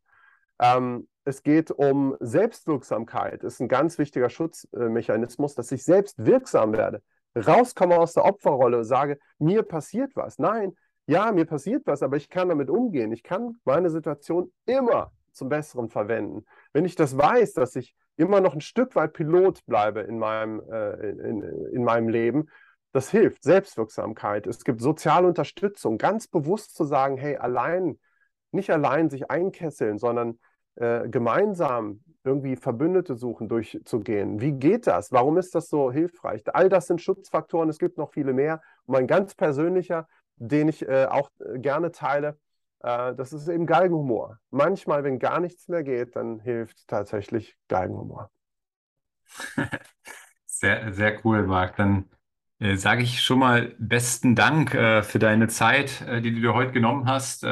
[0.61, 7.03] Ähm, es geht um Selbstwirksamkeit, ist ein ganz wichtiger Schutzmechanismus, dass ich selbst wirksam werde,
[7.37, 10.39] rauskomme aus der Opferrolle, sage, mir passiert was.
[10.39, 10.75] Nein,
[11.11, 13.11] ja, mir passiert was, aber ich kann damit umgehen.
[13.11, 16.45] Ich kann meine Situation immer zum Besseren verwenden.
[16.73, 20.63] Wenn ich das weiß, dass ich immer noch ein Stück weit Pilot bleibe in meinem,
[20.71, 21.43] äh, in,
[21.73, 22.49] in meinem Leben,
[22.93, 23.43] das hilft.
[23.43, 24.47] Selbstwirksamkeit.
[24.47, 25.99] Es gibt soziale Unterstützung.
[25.99, 27.99] Ganz bewusst zu sagen, hey, allein,
[28.53, 30.39] nicht allein sich einkesseln, sondern
[30.77, 34.41] äh, gemeinsam irgendwie Verbündete suchen, durchzugehen.
[34.41, 35.11] Wie geht das?
[35.11, 36.43] Warum ist das so hilfreich?
[36.53, 37.69] All das sind Schutzfaktoren.
[37.69, 38.61] Es gibt noch viele mehr.
[38.87, 40.07] Und mein ganz persönlicher
[40.41, 42.38] den ich äh, auch äh, gerne teile.
[42.80, 44.41] Äh, das ist eben Galgenhumor.
[44.51, 48.30] Manchmal, wenn gar nichts mehr geht, dann hilft tatsächlich Galgenhumor.
[50.47, 51.76] Sehr, sehr cool, Marc.
[51.76, 52.11] Dann
[52.59, 56.55] äh, sage ich schon mal besten Dank äh, für deine Zeit, äh, die du dir
[56.55, 57.45] heute genommen hast.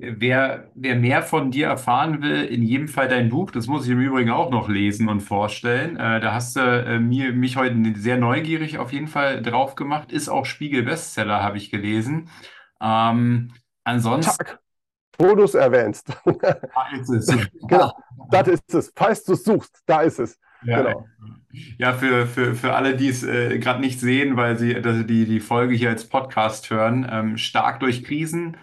[0.00, 3.90] Wer, wer mehr von dir erfahren will, in jedem Fall dein Buch, das muss ich
[3.90, 5.96] im Übrigen auch noch lesen und vorstellen.
[5.96, 10.12] Äh, da hast du äh, mir, mich heute sehr neugierig auf jeden Fall drauf gemacht.
[10.12, 12.30] Ist auch Spiegel-Bestseller, habe ich gelesen.
[12.80, 13.50] Ähm,
[13.82, 14.36] ansonsten.
[14.36, 14.60] Tag,
[15.18, 16.12] es erwähnst.
[16.24, 17.26] Da ist es.
[17.68, 17.92] genau,
[18.30, 18.92] das ist es.
[18.94, 20.38] Falls du es suchst, da ist es.
[20.62, 21.06] Ja, genau.
[21.76, 25.40] ja für, für, für alle, die es äh, gerade nicht sehen, weil sie die, die
[25.40, 28.56] Folge hier als Podcast hören, ähm, stark durch Krisen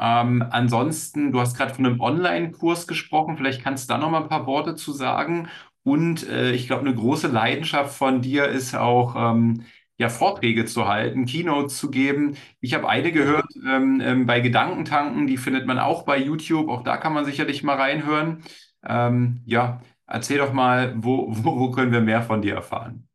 [0.00, 4.22] ähm, ansonsten, du hast gerade von einem Online-Kurs gesprochen, vielleicht kannst du da noch mal
[4.22, 5.48] ein paar Worte zu sagen.
[5.82, 9.64] Und äh, ich glaube, eine große Leidenschaft von dir ist auch ähm,
[9.98, 12.36] ja, Vorträge zu halten, Keynotes zu geben.
[12.60, 16.70] Ich habe eine gehört ähm, ähm, bei Gedankentanken, die findet man auch bei YouTube.
[16.70, 18.42] Auch da kann man sicherlich mal reinhören.
[18.82, 23.06] Ähm, ja, erzähl doch mal, wo, wo, wo können wir mehr von dir erfahren?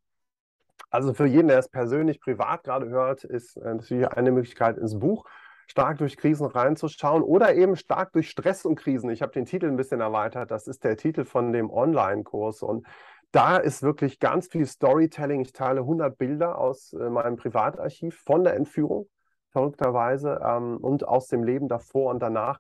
[0.91, 4.99] Also für jeden, der es persönlich, privat gerade hört, ist äh, natürlich eine Möglichkeit ins
[4.99, 5.25] Buch
[5.68, 9.09] stark durch Krisen reinzuschauen oder eben stark durch Stress und Krisen.
[9.09, 10.51] Ich habe den Titel ein bisschen erweitert.
[10.51, 12.86] Das ist der Titel von dem Online-Kurs und
[13.32, 15.41] da ist wirklich ganz viel Storytelling.
[15.41, 19.09] Ich teile 100 Bilder aus äh, meinem Privatarchiv von der Entführung,
[19.51, 22.59] verrückterweise, ähm, und aus dem Leben davor und danach.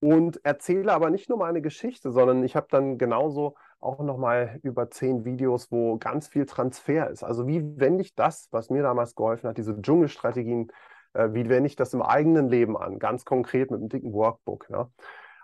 [0.00, 4.90] Und erzähle aber nicht nur meine Geschichte, sondern ich habe dann genauso auch nochmal über
[4.90, 7.22] zehn Videos, wo ganz viel Transfer ist.
[7.22, 10.70] Also wie wende ich das, was mir damals geholfen hat, diese Dschungelstrategien,
[11.14, 14.68] wie wende ich das im eigenen Leben an, ganz konkret mit einem dicken Workbook.
[14.70, 14.90] Ja?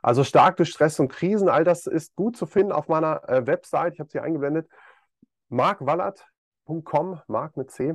[0.03, 3.47] Also stark durch Stress und Krisen, all das ist gut zu finden auf meiner äh,
[3.47, 3.95] Website.
[3.95, 4.69] Ich habe sie eingeblendet.
[5.49, 7.95] markwallert.com, Mark mit C.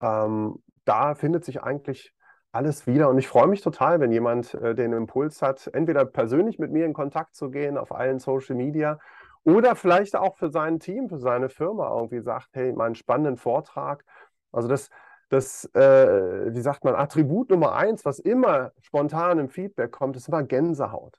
[0.00, 2.12] Ähm, da findet sich eigentlich
[2.52, 3.08] alles wieder.
[3.08, 6.86] Und ich freue mich total, wenn jemand äh, den Impuls hat, entweder persönlich mit mir
[6.86, 8.98] in Kontakt zu gehen auf allen Social Media
[9.44, 14.04] oder vielleicht auch für sein Team, für seine Firma irgendwie sagt, hey, meinen spannenden Vortrag.
[14.52, 14.90] Also das,
[15.28, 20.28] das, äh, wie sagt man, Attribut Nummer eins, was immer spontan im Feedback kommt, ist
[20.28, 21.18] immer Gänsehaut.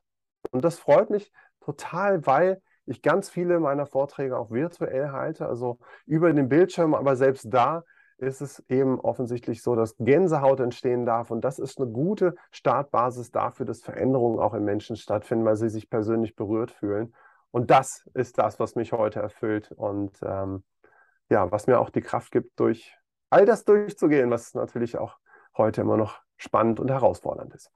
[0.52, 5.78] Und das freut mich total, weil ich ganz viele meiner Vorträge auch virtuell halte, also
[6.06, 7.84] über den Bildschirm, aber selbst da
[8.18, 11.30] ist es eben offensichtlich so, dass Gänsehaut entstehen darf.
[11.30, 15.70] Und das ist eine gute Startbasis dafür, dass Veränderungen auch in Menschen stattfinden, weil sie
[15.70, 17.14] sich persönlich berührt fühlen.
[17.52, 20.64] Und das ist das, was mich heute erfüllt und ähm,
[21.30, 22.98] ja, was mir auch die Kraft gibt, durch
[23.30, 25.18] all das durchzugehen, was natürlich auch
[25.56, 27.72] heute immer noch spannend und herausfordernd ist.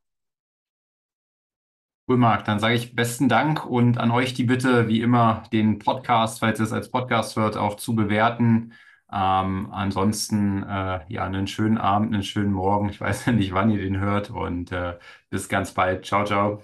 [2.08, 2.46] Cool, Marc.
[2.46, 6.60] Dann sage ich besten Dank und an euch die Bitte, wie immer, den Podcast, falls
[6.60, 8.74] es als Podcast wird, auch zu bewerten.
[9.12, 12.90] Ähm, ansonsten, äh, ja, einen schönen Abend, einen schönen Morgen.
[12.90, 14.98] Ich weiß ja nicht, wann ihr den hört und äh,
[15.30, 16.06] bis ganz bald.
[16.06, 16.64] Ciao, ciao.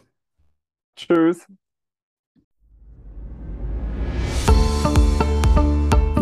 [0.95, 1.47] Tschüss.